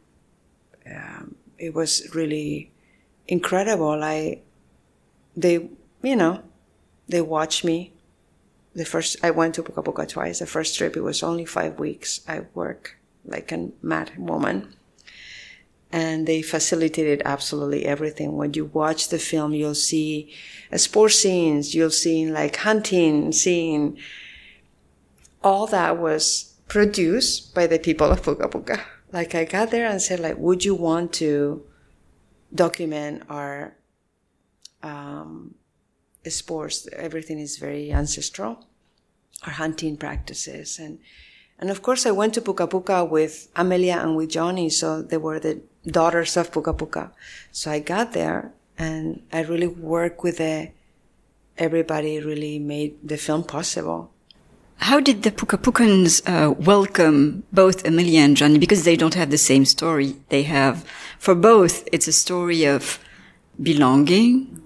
[0.90, 2.72] um, it was really
[3.28, 4.02] incredible.
[4.02, 4.40] I,
[5.36, 5.68] they,
[6.02, 6.42] you know,
[7.08, 7.92] they watched me.
[8.78, 10.38] The first, I went to Puka Puka twice.
[10.38, 12.20] The first trip, it was only five weeks.
[12.28, 14.74] I work like a mad woman
[15.90, 18.36] and they facilitated absolutely everything.
[18.36, 20.32] When you watch the film, you'll see
[20.72, 23.98] uh, sports scenes, you'll see like hunting, scene.
[25.42, 28.84] all that was produced by the people of Puka Puka.
[29.12, 31.64] Like I got there and said, like, would you want to
[32.54, 33.74] document our
[34.82, 35.54] um,
[36.28, 36.88] sports?
[36.92, 38.66] Everything is very ancestral,
[39.46, 40.98] our hunting practices, and
[41.58, 45.16] and of course I went to Puka Puka with Amelia and with Johnny, so they
[45.16, 47.10] were the daughters of Puka Puka.
[47.50, 50.70] So I got there and I really worked with the,
[51.56, 54.12] everybody really made the film possible.
[54.76, 58.58] How did the Puka Pukans uh, welcome both Amelia and Johnny?
[58.58, 60.14] Because they don't have the same story.
[60.28, 60.84] They have,
[61.18, 63.00] for both, it's a story of
[63.60, 64.62] belonging,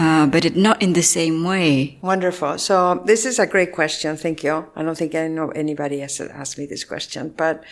[0.00, 1.98] uh, but it not in the same way.
[2.00, 2.56] Wonderful.
[2.56, 4.16] So this is a great question.
[4.16, 4.66] Thank you.
[4.74, 7.62] I don't think I know anybody has asked me this question, but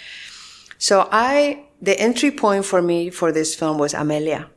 [0.76, 4.50] so I, the entry point for me for this film was Amelia.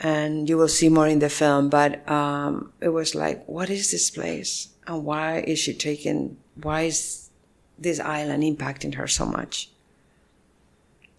[0.00, 3.90] And you will see more in the film, but, um, it was like, what is
[3.90, 4.68] this place?
[4.86, 7.30] And why is she taking, why is
[7.78, 9.70] this island impacting her so much?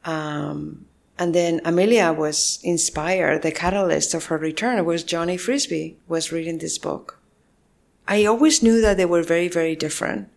[0.04, 0.86] Um,
[1.24, 3.44] and then Amelia was inspired.
[3.44, 7.18] The catalyst of her return was Johnny Frisbie was reading this book.
[8.06, 10.28] I always knew that they were very, very different.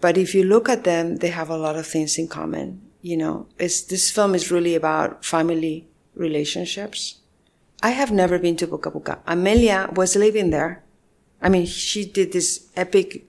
[0.00, 2.82] But if you look at them, they have a lot of things in common.
[3.02, 7.18] You know, it's, this film is really about family relationships.
[7.82, 9.18] I have never been to Puka Puka.
[9.26, 10.84] Amelia was living there.
[11.42, 13.26] I mean, she did this epic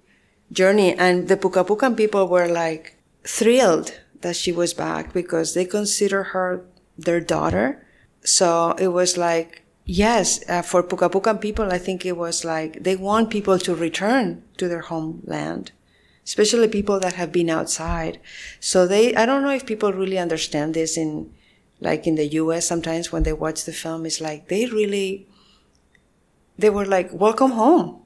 [0.52, 5.66] journey and the Puka Pukan people were like thrilled that she was back because they
[5.66, 6.66] consider her
[6.98, 7.86] their daughter.
[8.24, 12.96] So it was like, yes, uh, for Pukapukan people, I think it was like they
[12.96, 15.72] want people to return to their homeland.
[16.30, 18.20] especially people that have been outside.
[18.60, 21.34] So they, I don't know if people really understand this in,
[21.82, 25.28] like in the US sometimes when they watch the film, it's like they really,
[26.56, 28.02] they were like, welcome home.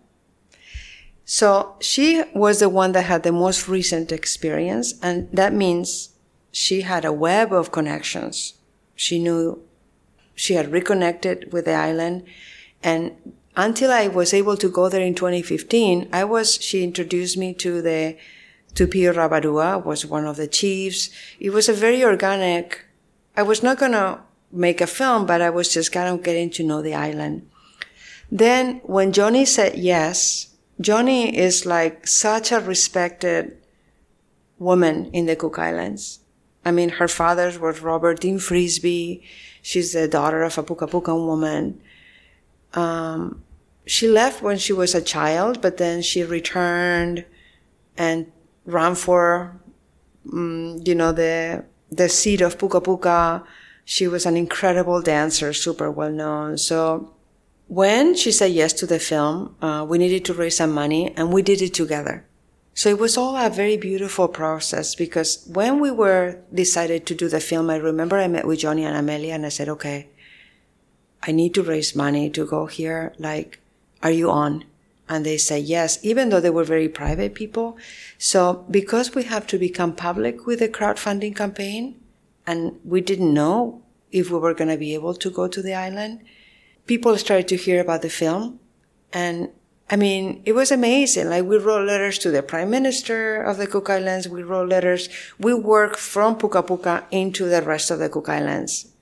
[1.26, 4.96] So she was the one that had the most recent experience.
[5.02, 6.10] And that means
[6.52, 8.56] she had a web of connections.
[8.96, 9.64] She knew
[10.36, 12.26] she had reconnected with the island.
[12.82, 17.54] And until I was able to go there in 2015, I was, she introduced me
[17.56, 18.18] to the,
[18.76, 21.10] to Pio Rabadua, was one of the chiefs.
[21.40, 22.84] It was a very organic,
[23.38, 26.64] I was not gonna make a film, but I was just kind of getting to
[26.64, 27.50] know the island.
[28.32, 33.58] Then when Johnny said yes, Johnny is like such a respected
[34.58, 36.20] woman in the Cook Islands.
[36.66, 39.24] I mean, her father was Robert Dean Frisbie.
[39.62, 41.82] She's the daughter of a Puka Puka woman.
[42.74, 43.44] Um,
[43.86, 47.26] she left when she was a child, but then she returned
[47.98, 48.32] and
[48.66, 49.60] ran for,
[50.32, 53.44] um, you know, the the seat of Puka Puka.
[53.86, 56.58] She was an incredible dancer, super well known.
[56.58, 57.13] So
[57.74, 61.34] when she said yes to the film, uh, we needed to raise some money, and
[61.34, 62.26] we did it together.
[62.76, 67.28] So it was all a very beautiful process because when we were decided to do
[67.30, 70.08] the film, I remember I met with Johnny and Amelia, and I said, "Okay,
[71.26, 73.14] I need to raise money to go here.
[73.18, 73.60] Like,
[74.02, 74.66] are you on?
[75.08, 77.78] And they said yes, even though they were very private people.
[78.18, 82.00] So because we have to become public with the crowdfunding campaign
[82.46, 83.82] and we didn't know
[84.12, 86.22] if we were going to be able to go to the island,
[86.86, 88.60] people started to hear about the film.
[89.12, 89.50] And
[89.90, 91.30] I mean, it was amazing.
[91.30, 94.28] Like we wrote letters to the prime minister of the Cook Islands.
[94.28, 95.10] We wrote letters.
[95.38, 98.94] We worked from Puka Puka into the rest of the Cook Islands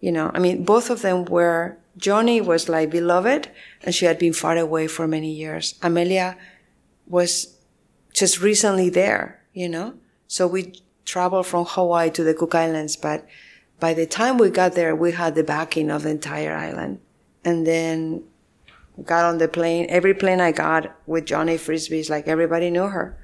[0.00, 3.50] you know, I mean, both of them were, Johnny was like beloved
[3.82, 5.74] and she had been far away for many years.
[5.82, 6.36] Amelia
[7.06, 7.56] was
[8.12, 9.94] just recently there, you know?
[10.28, 10.74] So we
[11.04, 13.26] traveled from Hawaii to the Cook Islands, but
[13.80, 17.00] by the time we got there, we had the backing of the entire island.
[17.48, 18.24] And then
[19.04, 19.86] got on the plane.
[19.88, 23.16] Every plane I got with Johnny Frisbie is like everybody knew her.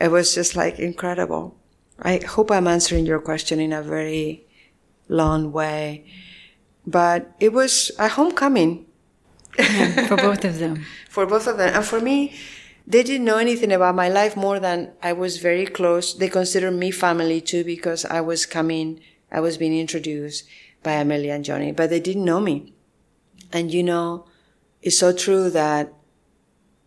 [0.00, 1.56] It was just like incredible.
[2.00, 4.46] I hope I'm answering your question in a very
[5.08, 6.04] long way.
[6.86, 8.86] But it was a homecoming.
[9.58, 10.84] Yeah, for both of them.
[11.08, 11.74] for both of them.
[11.74, 12.34] And for me,
[12.86, 16.14] they didn't know anything about my life more than I was very close.
[16.14, 20.44] They considered me family too because I was coming, I was being introduced
[20.82, 22.72] by Amelia and Johnny, but they didn't know me.
[23.52, 24.26] And you know,
[24.82, 25.92] it's so true that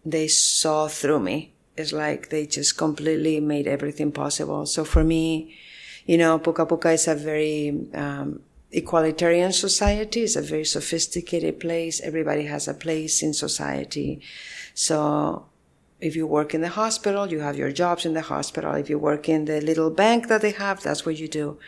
[0.06, 1.54] they saw through me.
[1.78, 4.66] It's like they just completely made everything possible.
[4.66, 5.56] So for me,
[6.06, 8.42] you know, Puka Puka is a very um,
[8.74, 10.22] equalitarian society.
[10.22, 12.02] It's a very sophisticated place.
[12.02, 14.22] Everybody has a place in society.
[14.74, 15.46] So
[16.00, 18.74] if you work in the hospital, you have your jobs in the hospital.
[18.74, 21.60] If you work in the little bank that they have, that's what you do.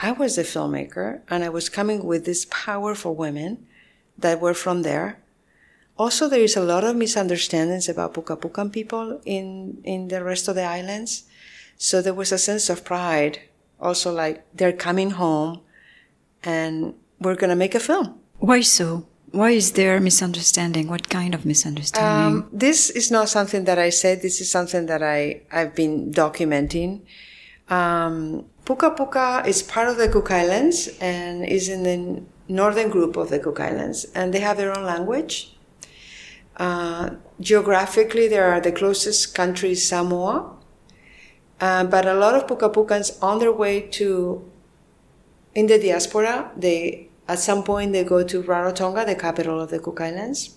[0.00, 3.66] I was a filmmaker and I was coming with these powerful women
[4.18, 5.18] that were from there.
[5.96, 10.46] Also, there is a lot of misunderstandings about Puka Pukan people in, in the rest
[10.46, 11.24] of the islands.
[11.76, 13.40] So there was a sense of pride
[13.80, 15.60] also like they're coming home
[16.42, 18.18] and we're going to make a film.
[18.38, 19.06] Why so?
[19.30, 20.88] Why is there misunderstanding?
[20.88, 22.42] What kind of misunderstanding?
[22.42, 24.22] Um, this is not something that I said.
[24.22, 27.02] This is something that I, I've been documenting.
[27.68, 33.16] Um, Puka Puka is part of the Cook Islands and is in the northern group
[33.16, 35.54] of the Cook Islands, and they have their own language.
[36.56, 40.56] Uh, geographically, they are the closest country Samoa,
[41.60, 44.50] uh, but a lot of Pukapukans on their way to,
[45.54, 49.78] in the diaspora, they, at some point they go to Rarotonga, the capital of the
[49.78, 50.56] Cook Islands,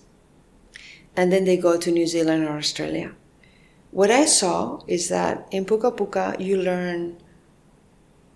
[1.14, 3.14] and then they go to New Zealand or Australia.
[3.90, 7.18] What I saw is that in Puka Puka, you learn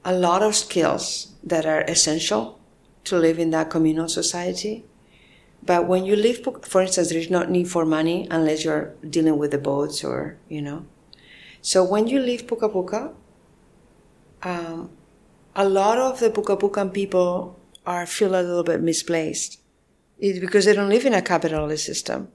[0.04, 2.60] a lot of skills that are essential
[3.06, 4.84] to live in that communal society.
[5.62, 9.36] But when you live, for instance, there is no need for money unless you're dealing
[9.36, 10.86] with the boats or, you know,
[11.66, 13.12] so when you leave Puka Puka,
[14.44, 14.90] um,
[15.56, 19.58] a lot of the Puka Pukan people are feel a little bit misplaced.
[20.18, 22.28] It's because they don't live in a capitalist system.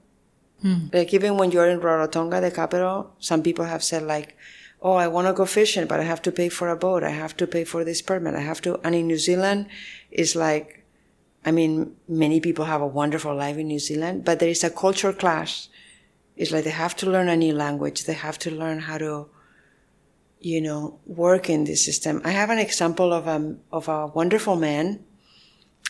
[0.62, 0.92] Mm.
[0.92, 4.36] Like even when you're in Rarotonga, the capital, some people have said like,
[4.82, 7.02] "Oh, I want to go fishing, but I have to pay for a boat.
[7.04, 8.34] I have to pay for this permit.
[8.34, 9.66] I have to." And in New Zealand,
[10.10, 10.84] it's like,
[11.44, 14.70] I mean, many people have a wonderful life in New Zealand, but there is a
[14.70, 15.68] culture clash
[16.36, 18.04] it's like they have to learn a new language.
[18.04, 19.28] They have to learn how to,
[20.40, 22.22] you know, work in this system.
[22.24, 25.04] I have an example of a, of a wonderful man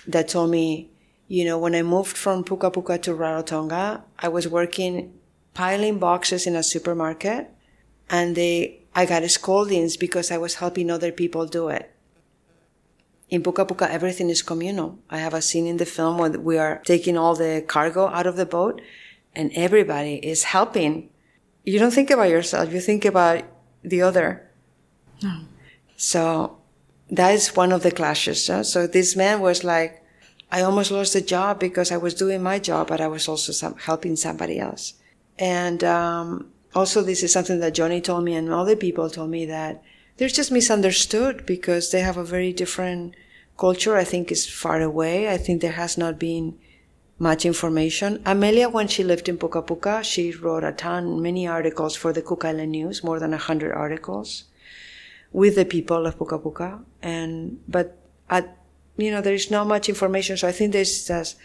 [0.07, 0.90] that told me,
[1.28, 5.14] you know, when I moved from Puka Puka to Rarotonga, I was working
[5.55, 7.49] piling boxes in a supermarket
[8.11, 11.90] and they I got scoldings because I was helping other people do it.
[13.30, 14.99] In Puka Puka, everything is communal.
[15.09, 18.26] I have a scene in the film where we are taking all the cargo out
[18.26, 18.82] of the boat
[19.34, 21.09] and everybody is helping.
[21.64, 23.45] You don't think about yourself, you think about
[23.82, 24.51] the other.
[25.22, 25.40] No.
[25.97, 26.59] So
[27.11, 28.47] that is one of the clashes.
[28.47, 28.64] Huh?
[28.64, 30.05] So this man was like,
[30.51, 33.53] I almost lost the job because I was doing my job, but I was also
[33.53, 34.95] some, helping somebody else.
[35.38, 39.47] And um, also, this is something that Johnny told me and other people told me
[39.47, 39.83] that
[40.16, 43.14] they're just misunderstood because they have a very different
[43.59, 43.97] culture.
[43.97, 45.29] I think is far away.
[45.29, 46.59] I think there has not been
[47.18, 48.23] much information.
[48.27, 52.23] Amelia, when she lived in Puka Puka, she wrote a ton, many articles for the
[52.23, 54.45] Cook Island News, more than a hundred articles
[55.33, 56.81] with the people of Puka Puka.
[57.01, 57.97] And, but
[58.29, 58.57] at
[58.97, 60.37] you know, there is not much information.
[60.37, 61.37] So I think there's just,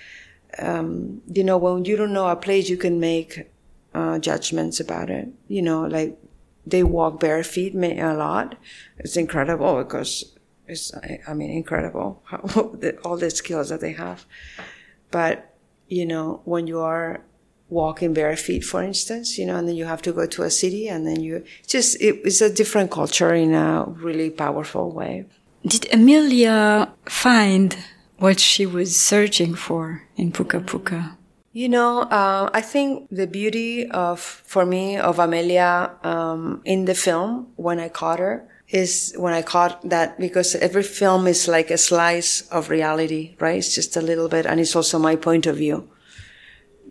[0.59, 3.49] um, you know, when you don't know a place, you can make
[3.97, 5.27] uh, judgments about it.
[5.47, 6.17] You know, like
[6.65, 8.55] they walk bare feet a lot.
[8.99, 10.35] It's incredible because
[10.67, 10.91] it's,
[11.27, 12.39] I mean, incredible how,
[13.03, 14.25] all the skills that they have.
[15.09, 15.55] But,
[15.87, 17.21] you know, when you are
[17.69, 20.51] walking bare feet, for instance, you know, and then you have to go to a
[20.51, 25.25] city and then you just, it, it's a different culture in a really powerful way.
[25.65, 27.75] Did Amelia find
[28.19, 31.16] what she was searching for in Puka Puka?
[31.57, 36.93] You know, uh, I think the beauty of, for me, of Amelia um, in the
[36.93, 41.71] film when I caught her is when I caught that because every film is like
[41.71, 43.57] a slice of reality, right?
[43.57, 45.89] It's just a little bit, and it's also my point of view.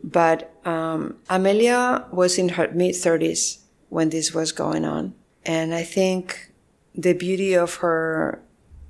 [0.03, 3.59] But um, Amelia was in her mid 30s
[3.89, 5.15] when this was going on.
[5.45, 6.51] And I think
[6.93, 8.43] the beauty of her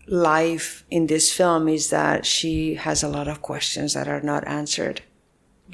[0.07, 4.49] life in this film is that she has a lot of questions that are not
[4.49, 5.03] answered.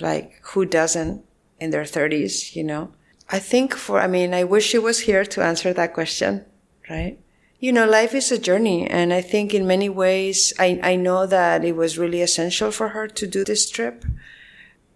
[0.01, 1.25] Like, who doesn't
[1.61, 2.93] in their 30s, you know?
[3.31, 6.45] I think for, I mean, I wish she was here to answer that question,
[6.91, 7.19] right?
[7.61, 8.87] You know, life is a journey.
[8.87, 12.89] And I think in many ways, I, I know that it was really essential for
[12.89, 14.05] her to do this trip.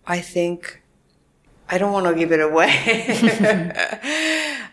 [0.07, 0.82] I think,
[1.70, 2.72] I don't want to give it away.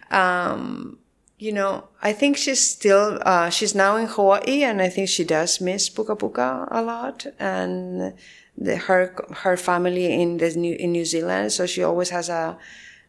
[0.11, 0.97] um,
[1.37, 5.23] you know, I think she's still, uh, she's now in Hawaii and I think she
[5.23, 8.13] does miss Puka Puka a lot and
[8.57, 11.51] the, her, her family in the New, in New Zealand.
[11.51, 12.57] So she always has a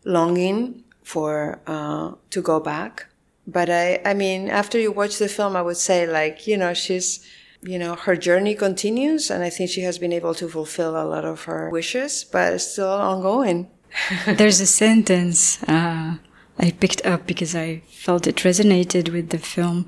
[0.04, 3.06] longing for, uh, to go back.
[3.46, 6.72] But I, I mean, after you watch the film, I would say like, you know,
[6.72, 7.26] she's,
[7.62, 11.04] you know, her journey continues and I think she has been able to fulfill a
[11.04, 13.70] lot of her wishes, but it's still ongoing.
[14.26, 16.16] There's a sentence, uh,
[16.58, 19.86] I picked up because I felt it resonated with the film.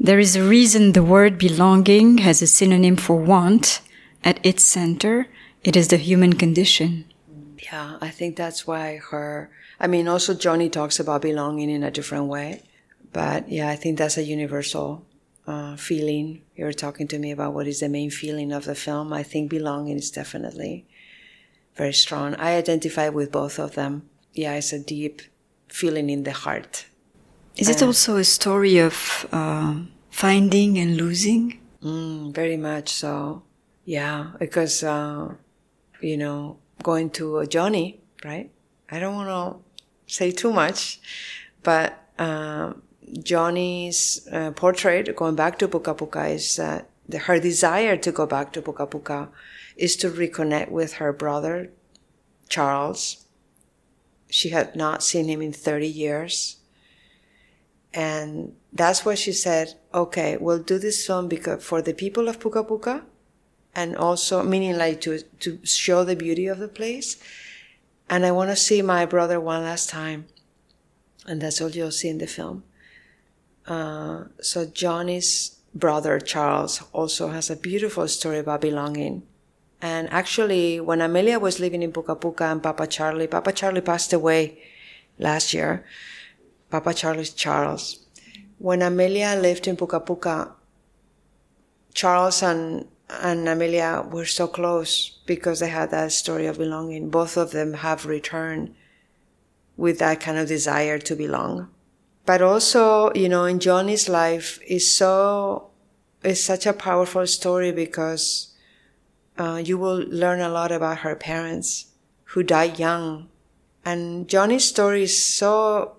[0.00, 3.80] There is a reason the word belonging has a synonym for want
[4.24, 5.28] at its center.
[5.64, 7.04] It is the human condition.
[7.58, 9.50] Yeah, I think that's why her,
[9.80, 12.62] I mean, also Johnny talks about belonging in a different way.
[13.12, 15.04] But yeah, I think that's a universal
[15.46, 16.42] uh, feeling.
[16.54, 19.12] You're talking to me about what is the main feeling of the film.
[19.12, 20.86] I think belonging is definitely
[21.74, 22.34] very strong.
[22.36, 24.08] I identify with both of them.
[24.34, 25.22] Yeah, it's a deep
[25.68, 26.86] feeling in the heart.
[27.56, 31.58] Is it uh, also a story of uh, finding and losing?
[31.82, 33.42] Mm, very much so.
[33.88, 35.32] Yeah, because, uh,
[36.02, 38.50] you know, going to a Johnny, right?
[38.90, 41.00] I don't want to say too much,
[41.62, 42.74] but uh,
[43.22, 48.52] Johnny's uh, portrait, going back to Puka Puka, is that her desire to go back
[48.52, 49.30] to Puka Puka
[49.74, 51.70] is to reconnect with her brother,
[52.50, 53.24] Charles,
[54.28, 56.58] she had not seen him in 30 years.
[57.94, 62.38] And that's why she said, okay, we'll do this film because for the people of
[62.38, 63.04] Puka Puka
[63.78, 67.16] and also meaning like to, to show the beauty of the place.
[68.10, 70.26] And I want to see my brother one last time.
[71.28, 72.64] And that's all you'll see in the film.
[73.68, 79.22] Uh, so Johnny's brother, Charles, also has a beautiful story about belonging.
[79.80, 84.12] And actually, when Amelia was living in Puka Puka and Papa Charlie, Papa Charlie passed
[84.12, 84.58] away
[85.20, 85.84] last year.
[86.68, 88.00] Papa Charlie's Charles.
[88.58, 90.52] When Amelia lived in Puka Puka,
[91.94, 97.10] Charles and, and Amelia were so close because they had that story of belonging.
[97.10, 98.74] Both of them have returned
[99.76, 101.68] with that kind of desire to belong.
[102.26, 105.70] But also, you know, in Johnny's life is so,
[106.22, 108.54] is such a powerful story because
[109.38, 111.86] uh, you will learn a lot about her parents
[112.24, 113.28] who died young.
[113.84, 115.96] And Johnny's story is so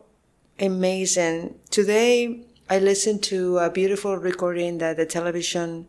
[0.59, 1.55] amazing.
[1.71, 5.87] Today, I listened to a beautiful recording that the television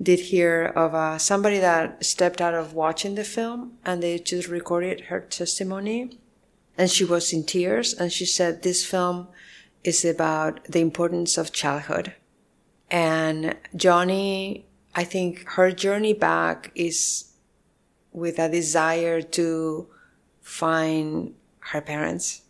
[0.00, 4.48] did hear of uh, somebody that stepped out of watching the film and they just
[4.48, 6.18] recorded her testimony.
[6.76, 9.28] And she was in tears and she said, this film
[9.82, 12.14] is about the importance of childhood.
[12.90, 17.32] And Johnny, I think her journey back is
[18.12, 19.88] with a desire to
[20.40, 22.42] find her parents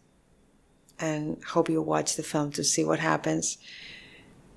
[1.01, 3.59] and hope you watch the film to see what happens.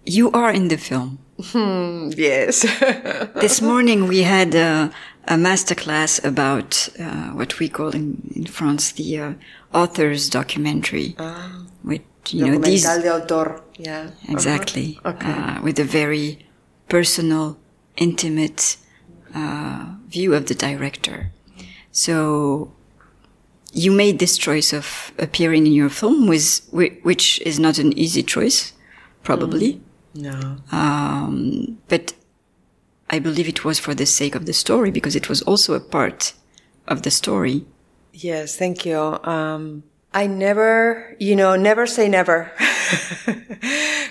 [0.06, 1.20] You are in the film.
[1.52, 2.62] Hmm, yes.
[3.36, 4.92] this morning we had a,
[5.28, 9.34] a masterclass about uh, what we call in, in France the uh,
[9.74, 11.16] author's documentary.
[11.18, 11.66] Ah.
[11.84, 13.62] with you know these de autor.
[13.78, 14.12] Yeah.
[14.30, 15.16] exactly Uh-huh.
[15.16, 15.32] Okay.
[15.32, 16.46] uh, with a very
[16.90, 17.58] personal,
[17.98, 18.78] intimate
[19.34, 21.32] uh, view of the director.
[21.92, 22.72] So
[23.74, 28.24] you made this choice of appearing in your film, with, which is not an easy
[28.24, 28.74] choice,
[29.24, 29.82] probably.
[30.14, 30.58] No.
[30.72, 32.14] Um, but
[33.10, 35.80] I believe it was for the sake of the story because it was also a
[35.80, 36.34] part
[36.88, 37.66] of the story.
[38.14, 38.98] Yes, thank you.
[38.98, 39.84] Um,
[40.14, 42.52] I never, you know, never say never.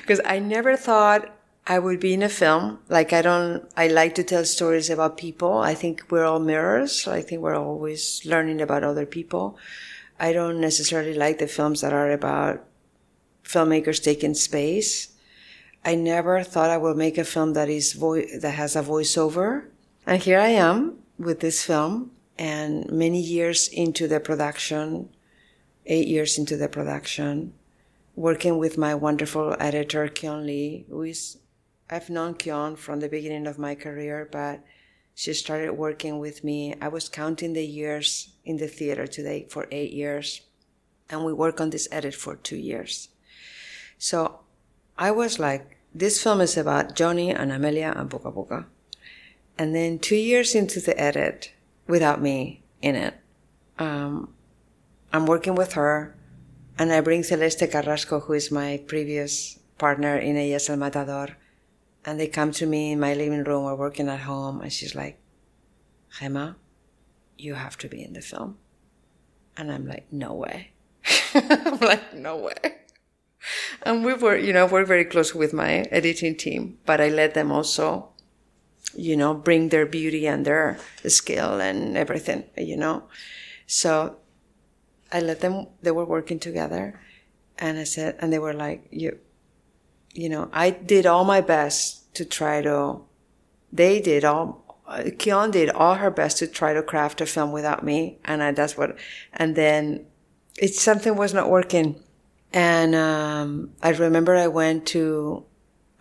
[0.01, 1.30] Because I never thought
[1.66, 2.80] I would be in a film.
[2.88, 5.59] Like I don't, I like to tell stories about people.
[5.59, 7.07] I think we're all mirrors.
[7.07, 9.57] I think we're always learning about other people.
[10.18, 12.64] I don't necessarily like the films that are about
[13.44, 15.09] filmmakers taking space.
[15.85, 19.66] I never thought I would make a film that is vo- that has a voiceover.
[20.07, 25.11] And here I am with this film and many years into the production,
[25.87, 27.53] eight years into the production,
[28.14, 31.39] working with my wonderful editor, Kyon Lee, who is,
[31.89, 34.64] I've known Kyon from the beginning of my career, but
[35.14, 36.74] she started working with me.
[36.81, 40.43] I was counting the years in the theater today for eight years,
[41.11, 43.09] and we worked on this edit for two years.
[43.99, 44.41] So
[45.01, 48.66] I was like, this film is about Johnny and Amelia and Puka Puka.
[49.57, 51.53] And then two years into the edit,
[51.88, 53.14] without me in it,
[53.78, 54.34] um,
[55.11, 56.14] I'm working with her,
[56.78, 61.28] and I bring Celeste Carrasco, who is my previous partner in Ella es el Matador,
[62.05, 63.64] and they come to me in my living room.
[63.64, 65.18] We're working at home, and she's like,
[66.18, 66.57] Gemma,
[67.38, 68.59] you have to be in the film.
[69.57, 70.72] And I'm like, no way.
[71.34, 72.80] I'm like, no way.
[73.82, 77.34] And we were, you know, we're very close with my editing team, but I let
[77.34, 78.11] them also,
[78.95, 83.05] you know, bring their beauty and their skill and everything, you know.
[83.66, 84.16] So
[85.12, 87.01] I let them, they were working together.
[87.59, 89.18] And I said, and they were like, you,
[90.14, 93.03] you know, I did all my best to try to,
[93.72, 97.84] they did all, Kion did all her best to try to craft a film without
[97.84, 98.18] me.
[98.24, 98.97] And I, that's what,
[99.32, 100.07] and then
[100.59, 102.03] it, something was not working.
[102.53, 105.44] And, um, I remember I went to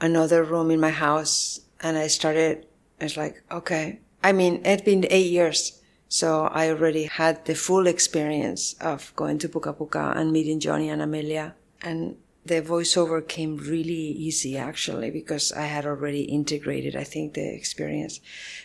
[0.02, 2.66] another room in my house and I started,
[3.00, 4.00] it's like, okay.
[4.24, 5.80] I mean, it's been eight years.
[6.10, 10.90] So I already had the full experience of going to Puka Puka and meeting Johnny
[10.90, 11.54] and Amelia.
[11.82, 17.54] And the voiceover came really easy actually because I had already integrated, I think, the
[17.54, 18.20] experience.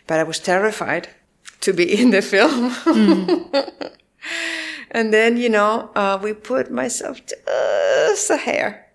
[0.07, 1.09] But I was terrified
[1.61, 2.75] to be in the film.
[4.95, 8.87] and then, you know, uh, we put myself just a hair.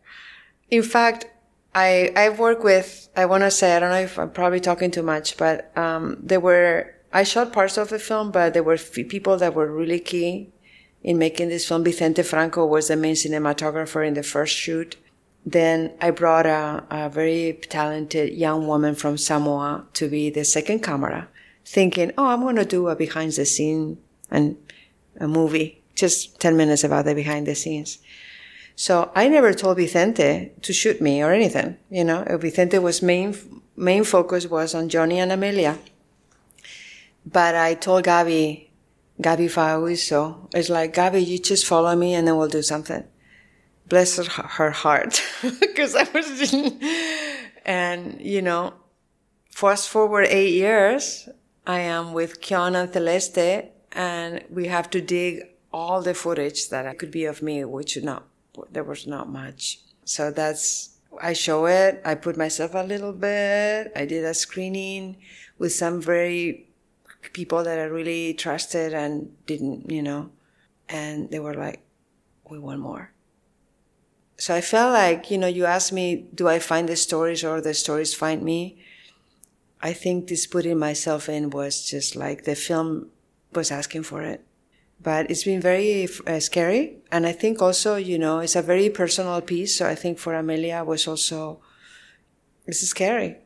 [0.71, 1.27] In fact,
[1.75, 4.89] I, I work with, I want to say, I don't know if I'm probably talking
[4.89, 8.77] too much, but, um, there were, I shot parts of the film, but there were
[8.77, 10.51] people that were really key
[11.03, 11.83] in making this film.
[11.83, 14.95] Vicente Franco was the main cinematographer in the first shoot.
[15.45, 20.83] Then I brought a, a very talented young woman from Samoa to be the second
[20.83, 21.27] camera,
[21.65, 23.97] thinking, oh, I'm going to do a behind the scene
[24.29, 24.57] and
[25.19, 27.99] a movie, just 10 minutes about the behind the scenes.
[28.75, 32.23] So I never told Vicente to shoot me or anything, you know.
[32.39, 33.35] Vicente was main,
[33.75, 35.77] main focus was on Johnny and Amelia.
[37.25, 38.69] But I told Gabi,
[39.21, 43.03] Gabi Fauiso, it's like, Gabi, you just follow me and then we'll do something.
[43.89, 45.21] Bless her, her heart.
[45.59, 46.53] Because I was,
[47.65, 48.73] and, you know,
[49.51, 51.27] fast forward eight years,
[51.67, 56.97] I am with Kion and Celeste, and we have to dig all the footage that
[56.97, 58.27] could be of me, which not,
[58.71, 59.79] there was not much.
[60.05, 65.17] So that's, I show it, I put myself a little bit, I did a screening
[65.57, 66.67] with some very
[67.33, 70.31] people that I really trusted and didn't, you know,
[70.87, 71.81] and they were like,
[72.49, 73.11] we want more.
[74.37, 77.59] So I felt like, you know, you asked me, do I find the stories or
[77.59, 78.81] the stories find me?
[79.81, 83.09] I think this putting myself in was just like the film
[83.53, 84.45] was asking for it.
[85.01, 86.97] But it's been very uh, scary.
[87.11, 89.77] And I think also, you know, it's a very personal piece.
[89.77, 91.61] So I think for Amelia was also,
[92.67, 93.37] it's scary.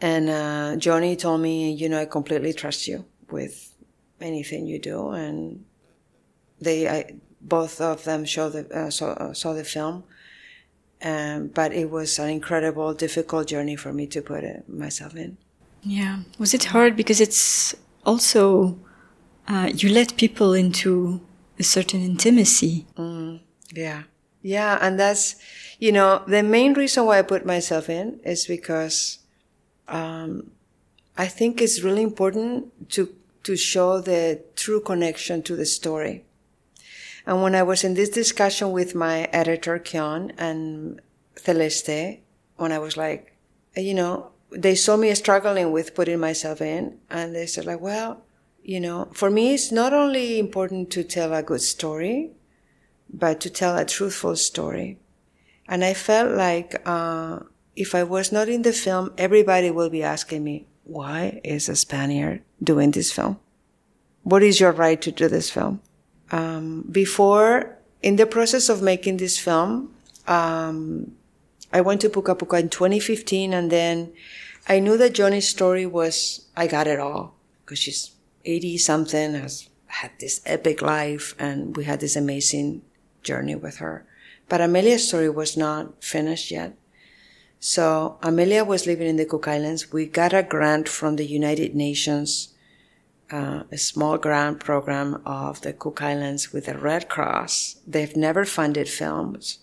[0.00, 3.72] And uh, Johnny told me, you know, I completely trust you with
[4.20, 5.10] anything you do.
[5.10, 5.64] And
[6.60, 10.04] they, I, both of them show the, uh, saw, uh, saw the film.
[11.02, 15.38] Um, but it was an incredible, difficult journey for me to put it, myself in.
[15.82, 16.20] Yeah.
[16.38, 17.74] Was it hard because it's
[18.04, 18.78] also
[19.48, 21.20] uh, you let people into
[21.58, 22.86] a certain intimacy?
[22.96, 23.40] Mm,
[23.74, 24.04] yeah,
[24.42, 25.36] yeah, and that's
[25.78, 29.18] you know the main reason why I put myself in is because
[29.88, 30.50] um,
[31.16, 33.14] I think it's really important to
[33.44, 36.24] to show the true connection to the story.
[37.26, 41.00] And when I was in this discussion with my editor, Kion, and
[41.36, 42.20] Celeste,
[42.56, 43.36] when I was like,
[43.76, 48.22] you know, they saw me struggling with putting myself in, and they said, like, well,
[48.62, 52.30] you know, for me, it's not only important to tell a good story,
[53.12, 54.98] but to tell a truthful story.
[55.68, 57.40] And I felt like, uh,
[57.74, 61.76] if I was not in the film, everybody will be asking me, why is a
[61.76, 63.38] Spaniard doing this film?
[64.22, 65.80] What is your right to do this film?
[66.30, 69.94] Um, before, in the process of making this film,
[70.26, 71.12] um,
[71.72, 74.12] I went to Puka Puka in 2015 and then
[74.68, 77.34] I knew that Johnny's story was, I got it all
[77.64, 78.11] because she's
[78.44, 82.82] 80 something, has had this epic life and we had this amazing
[83.22, 84.04] journey with her.
[84.48, 86.76] But Amelia's story was not finished yet.
[87.60, 89.92] So Amelia was living in the Cook Islands.
[89.92, 92.54] We got a grant from the United Nations,
[93.30, 97.76] uh, a small grant program of the Cook Islands with the Red Cross.
[97.86, 99.60] They've never funded films.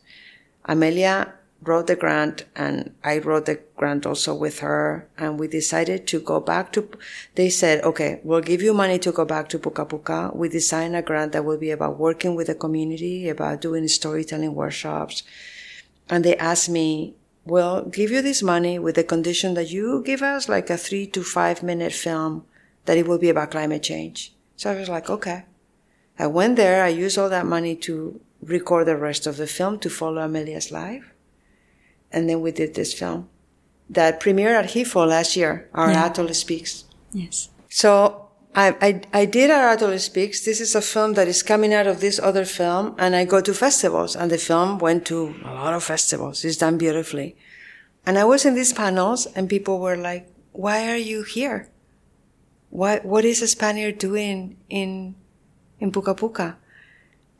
[0.63, 6.07] Amelia wrote the grant and I wrote the grant also with her and we decided
[6.07, 6.89] to go back to,
[7.35, 10.31] they said, okay, we'll give you money to go back to Puka Puka.
[10.33, 14.55] We designed a grant that will be about working with the community, about doing storytelling
[14.55, 15.23] workshops.
[16.09, 20.21] And they asked me, we'll give you this money with the condition that you give
[20.21, 22.45] us like a three to five minute film
[22.85, 24.33] that it will be about climate change.
[24.55, 25.45] So I was like, okay.
[26.17, 26.83] I went there.
[26.83, 30.71] I used all that money to record the rest of the film to follow Amelia's
[30.71, 31.13] life.
[32.11, 33.29] And then we did this film
[33.89, 36.05] that premiered at HIFO last year, Our yeah.
[36.05, 36.85] Atoll Speaks.
[37.11, 37.49] Yes.
[37.69, 40.45] So I, I, I did Our Atoll Speaks.
[40.45, 43.41] This is a film that is coming out of this other film and I go
[43.41, 46.45] to festivals and the film went to a lot of festivals.
[46.45, 47.35] It's done beautifully.
[48.05, 51.69] And I was in these panels and people were like, why are you here?
[52.69, 55.15] What, what is a Spaniard doing in,
[55.79, 56.57] in Puka Puka?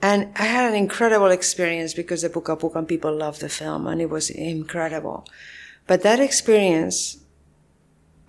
[0.01, 4.01] And I had an incredible experience because the Puka Puka people loved the film and
[4.01, 5.25] it was incredible.
[5.87, 7.17] But that experience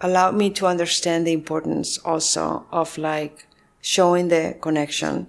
[0.00, 3.46] allowed me to understand the importance also of like
[3.80, 5.28] showing the connection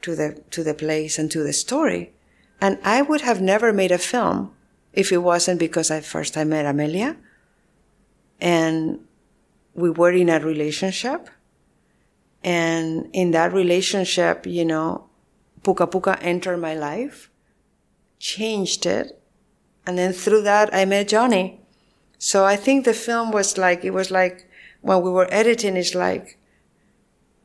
[0.00, 2.12] to the, to the place and to the story.
[2.60, 4.54] And I would have never made a film
[4.92, 7.16] if it wasn't because I first I met Amelia
[8.40, 9.00] and
[9.74, 11.28] we were in a relationship.
[12.44, 15.08] And in that relationship, you know,
[15.62, 17.30] Puka Puka entered my life,
[18.18, 19.20] changed it,
[19.86, 21.60] and then through that I met Johnny.
[22.18, 24.48] So I think the film was like, it was like,
[24.80, 26.38] when we were editing, it's like,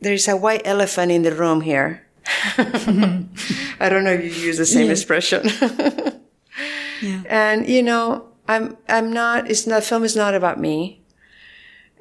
[0.02, 2.06] there is a white elephant in the room here.
[2.58, 4.92] I don't know if you use the same yeah.
[4.92, 5.50] expression.
[7.02, 7.24] yeah.
[7.28, 11.02] And, you know, I'm, I'm not, it's not, film is not about me.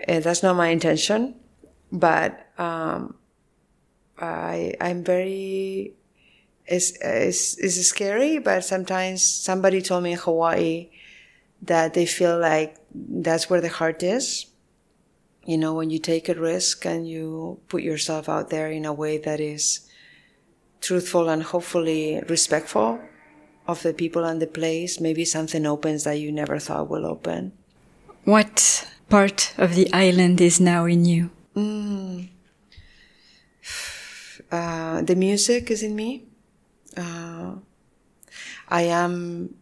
[0.06, 1.34] Uh, that's not my intention.
[1.92, 3.14] But, um,
[4.18, 5.94] I, I'm very
[6.68, 10.88] is is is scary, but sometimes somebody told me in Hawaii
[11.62, 14.46] that they feel like that's where the heart is.
[15.44, 18.92] You know, when you take a risk and you put yourself out there in a
[18.92, 19.88] way that is
[20.80, 23.00] truthful and hopefully respectful
[23.68, 27.52] of the people and the place, maybe something opens that you never thought will open.
[28.24, 31.30] What part of the island is now in you?
[31.54, 32.28] Mm.
[34.48, 36.26] Uh, the music is in me.
[36.97, 37.57] Uh,
[38.68, 39.55] I am,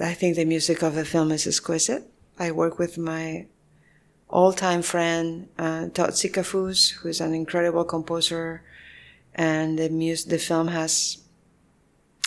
[0.00, 2.04] I think the music of the film is exquisite.
[2.38, 3.46] I work with my
[4.28, 8.62] all-time friend, uh, Todd Sickafoose, who is an incredible composer.
[9.34, 11.18] And the music, the film has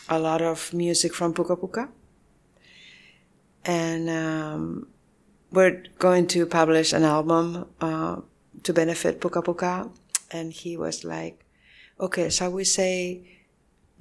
[0.09, 1.89] a lot of music from Puka Puka.
[3.63, 4.87] And, um,
[5.51, 8.21] we're going to publish an album, uh,
[8.63, 9.89] to benefit Puka Puka.
[10.31, 11.45] And he was like,
[11.99, 13.34] okay, shall we say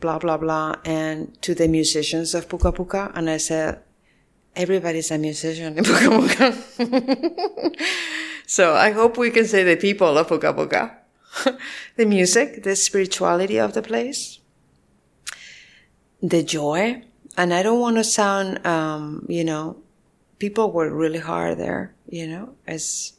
[0.04, 3.10] blah, blah, blah, and to the musicians of Puka Puka.
[3.14, 3.80] And I said,
[4.54, 7.74] everybody's a musician in Puka Puka.
[8.46, 10.98] so I hope we can say the people of Puka Puka.
[11.96, 14.40] the music, the spirituality of the place,
[16.22, 17.02] the joy.
[17.38, 19.78] And I don't want to sound, um, you know,
[20.38, 23.14] people work really hard there, you know, as,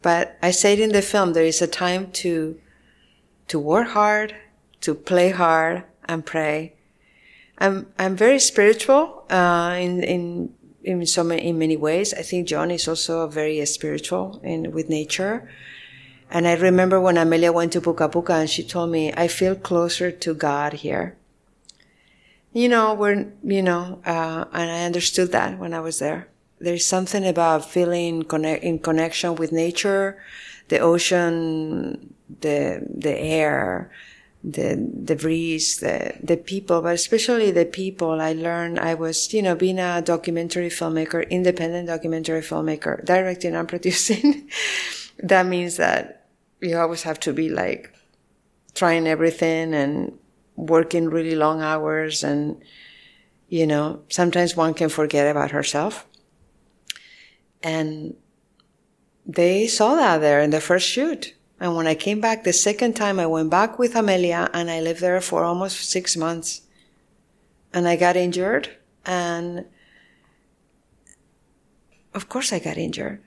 [0.00, 2.58] but I said in the film, there is a time to,
[3.48, 4.34] to work hard,
[4.80, 6.74] to play hard, and pray.
[7.58, 12.12] I'm I'm very spiritual uh, in in in so many in many ways.
[12.14, 15.48] I think John is also very spiritual in with nature.
[16.34, 19.54] And I remember when Amelia went to Puka Puka and she told me, I feel
[19.54, 21.14] closer to God here.
[22.54, 26.28] You know, we're, you know, uh, and I understood that when I was there.
[26.58, 30.22] There's something about feeling connect, in connection with nature,
[30.68, 33.90] the ocean, the, the air,
[34.44, 38.20] the the breeze, the the people, but especially the people.
[38.20, 43.68] I learned I was, you know, being a documentary filmmaker, independent documentary filmmaker, directing and
[43.74, 44.48] producing.
[45.22, 46.26] that means that
[46.60, 47.92] you always have to be like
[48.74, 50.18] trying everything and
[50.56, 52.62] working really long hours and
[53.48, 56.06] you know sometimes one can forget about herself
[57.62, 58.14] and
[59.26, 62.94] they saw that there in the first shoot and when I came back the second
[62.94, 66.62] time, I went back with Amelia and I lived there for almost six months.
[67.72, 68.68] And I got injured
[69.06, 69.66] and
[72.12, 73.22] of course I got injured.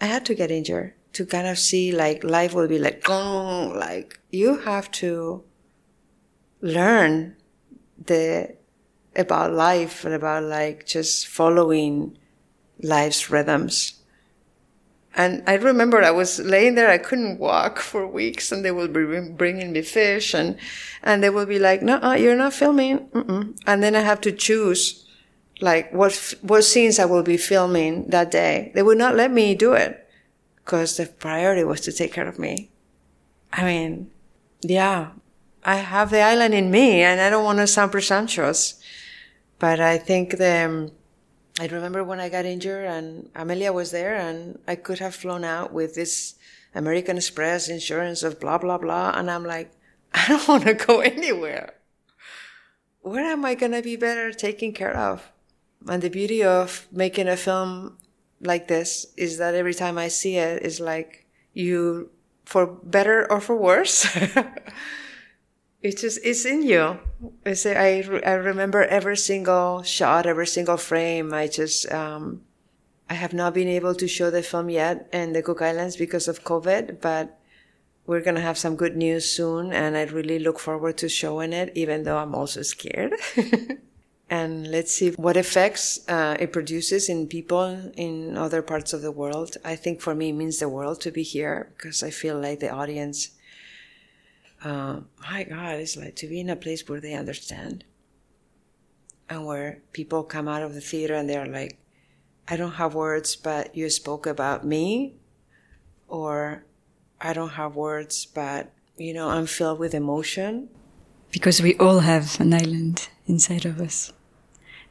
[0.00, 4.18] I had to get injured to kind of see like life will be like, like
[4.30, 5.44] you have to
[6.62, 7.36] learn
[8.02, 8.56] the,
[9.14, 12.16] about life and about like just following
[12.80, 14.00] life's rhythms
[15.16, 18.92] and I remember I was laying there, I couldn't walk for weeks and they would
[18.92, 20.58] be bringing me fish and,
[21.04, 22.98] and they would be like, no, you're not filming.
[23.10, 23.56] Mm-mm.
[23.64, 25.06] And then I have to choose
[25.60, 28.72] like what, what scenes I will be filming that day.
[28.74, 30.04] They would not let me do it
[30.56, 32.70] because the priority was to take care of me.
[33.52, 34.10] I mean,
[34.62, 35.10] yeah,
[35.64, 38.80] I have the island in me and I don't want to sound presumptuous,
[39.60, 40.90] but I think the, um,
[41.60, 45.44] I remember when I got injured and Amelia was there and I could have flown
[45.44, 46.34] out with this
[46.74, 49.12] American Express insurance of blah, blah, blah.
[49.14, 49.70] And I'm like,
[50.14, 51.74] I don't want to go anywhere.
[53.02, 55.30] Where am I going to be better taken care of?
[55.86, 57.98] And the beauty of making a film
[58.40, 62.10] like this is that every time I see it is like you,
[62.44, 64.06] for better or for worse,
[65.84, 66.98] it's just it's in you.
[67.44, 71.32] I, I remember every single shot every single frame.
[71.32, 72.42] I just um
[73.08, 76.26] i have not been able to show the film yet in the cook islands because
[76.26, 77.38] of covid but
[78.06, 81.52] we're going to have some good news soon and i really look forward to showing
[81.52, 83.12] it even though i'm also scared.
[84.30, 89.12] And let's see what effects uh, it produces in people in other parts of the
[89.12, 89.58] world.
[89.62, 92.60] I think for me it means the world to be here because i feel like
[92.60, 93.30] the audience
[94.64, 97.84] uh, my God, it's like to be in a place where they understand
[99.28, 101.78] and where people come out of the theater and they're like,
[102.48, 105.16] I don't have words, but you spoke about me,
[106.08, 106.64] or
[107.20, 110.68] I don't have words, but you know, I'm filled with emotion.
[111.30, 114.12] Because we all have an island inside of us.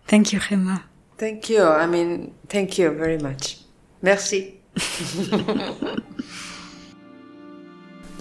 [0.07, 0.85] Thank you, Gemma.
[1.17, 1.63] Thank you.
[1.63, 3.59] I mean, thank you very much.
[4.01, 4.59] Merci.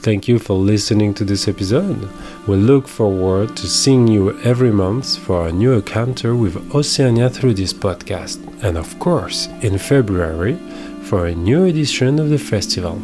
[0.03, 2.09] Thank you for listening to this episode.
[2.49, 7.55] We look forward to seeing you every month for a new encounter with Oceania through
[7.55, 10.57] this podcast, and of course, in February
[11.05, 13.01] for a new edition of the festival.